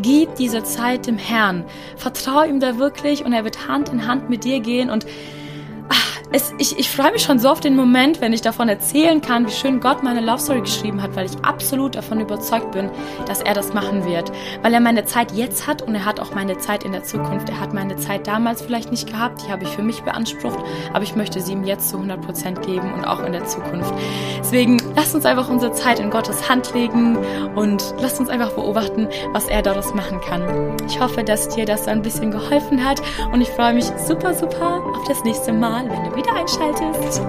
Gib 0.00 0.34
diese 0.36 0.62
Zeit 0.62 1.06
dem 1.06 1.18
Herrn. 1.18 1.64
Vertrau 1.96 2.44
ihm 2.44 2.60
da 2.60 2.78
wirklich 2.78 3.24
und 3.24 3.32
er 3.32 3.44
wird 3.44 3.68
Hand 3.68 3.88
in 3.90 4.06
Hand 4.06 4.30
mit 4.30 4.44
dir 4.44 4.60
gehen 4.60 4.90
und 4.90 5.06
es, 6.30 6.52
ich, 6.58 6.78
ich 6.78 6.90
freue 6.90 7.12
mich 7.12 7.22
schon 7.22 7.38
so 7.38 7.48
auf 7.48 7.60
den 7.60 7.74
Moment, 7.74 8.20
wenn 8.20 8.32
ich 8.32 8.42
davon 8.42 8.68
erzählen 8.68 9.22
kann, 9.22 9.46
wie 9.46 9.50
schön 9.50 9.80
Gott 9.80 10.02
meine 10.02 10.20
Love 10.20 10.38
Story 10.38 10.60
geschrieben 10.60 11.02
hat, 11.02 11.16
weil 11.16 11.26
ich 11.26 11.32
absolut 11.42 11.94
davon 11.94 12.20
überzeugt 12.20 12.72
bin, 12.72 12.90
dass 13.26 13.40
er 13.40 13.54
das 13.54 13.72
machen 13.72 14.04
wird. 14.04 14.30
Weil 14.62 14.74
er 14.74 14.80
meine 14.80 15.06
Zeit 15.06 15.32
jetzt 15.32 15.66
hat 15.66 15.80
und 15.80 15.94
er 15.94 16.04
hat 16.04 16.20
auch 16.20 16.34
meine 16.34 16.58
Zeit 16.58 16.84
in 16.84 16.92
der 16.92 17.04
Zukunft. 17.04 17.48
Er 17.48 17.60
hat 17.60 17.72
meine 17.72 17.96
Zeit 17.96 18.26
damals 18.26 18.60
vielleicht 18.60 18.90
nicht 18.90 19.08
gehabt, 19.08 19.42
die 19.46 19.50
habe 19.50 19.64
ich 19.64 19.70
für 19.70 19.82
mich 19.82 20.02
beansprucht, 20.02 20.58
aber 20.92 21.02
ich 21.02 21.16
möchte 21.16 21.40
sie 21.40 21.52
ihm 21.52 21.64
jetzt 21.64 21.88
zu 21.88 21.96
100 21.96 22.20
Prozent 22.20 22.62
geben 22.62 22.92
und 22.92 23.06
auch 23.06 23.22
in 23.24 23.32
der 23.32 23.46
Zukunft. 23.46 23.94
Deswegen 24.38 24.78
lasst 24.94 25.14
uns 25.14 25.24
einfach 25.24 25.48
unsere 25.48 25.72
Zeit 25.72 25.98
in 25.98 26.10
Gottes 26.10 26.48
Hand 26.48 26.74
legen 26.74 27.16
und 27.54 27.94
lasst 28.00 28.20
uns 28.20 28.28
einfach 28.28 28.52
beobachten, 28.52 29.08
was 29.32 29.48
er 29.48 29.62
daraus 29.62 29.94
machen 29.94 30.20
kann. 30.20 30.76
Ich 30.86 31.00
hoffe, 31.00 31.24
dass 31.24 31.48
dir 31.48 31.64
das 31.64 31.88
ein 31.88 32.02
bisschen 32.02 32.30
geholfen 32.30 32.84
hat 32.84 33.00
und 33.32 33.40
ich 33.40 33.48
freue 33.48 33.72
mich 33.72 33.86
super, 34.06 34.34
super 34.34 34.82
auf 34.94 35.08
das 35.08 35.24
nächste 35.24 35.52
Mal, 35.52 35.77
wenn 35.86 36.04
du 36.04 36.16
wieder 36.16 36.34
einschaltest. 36.34 37.22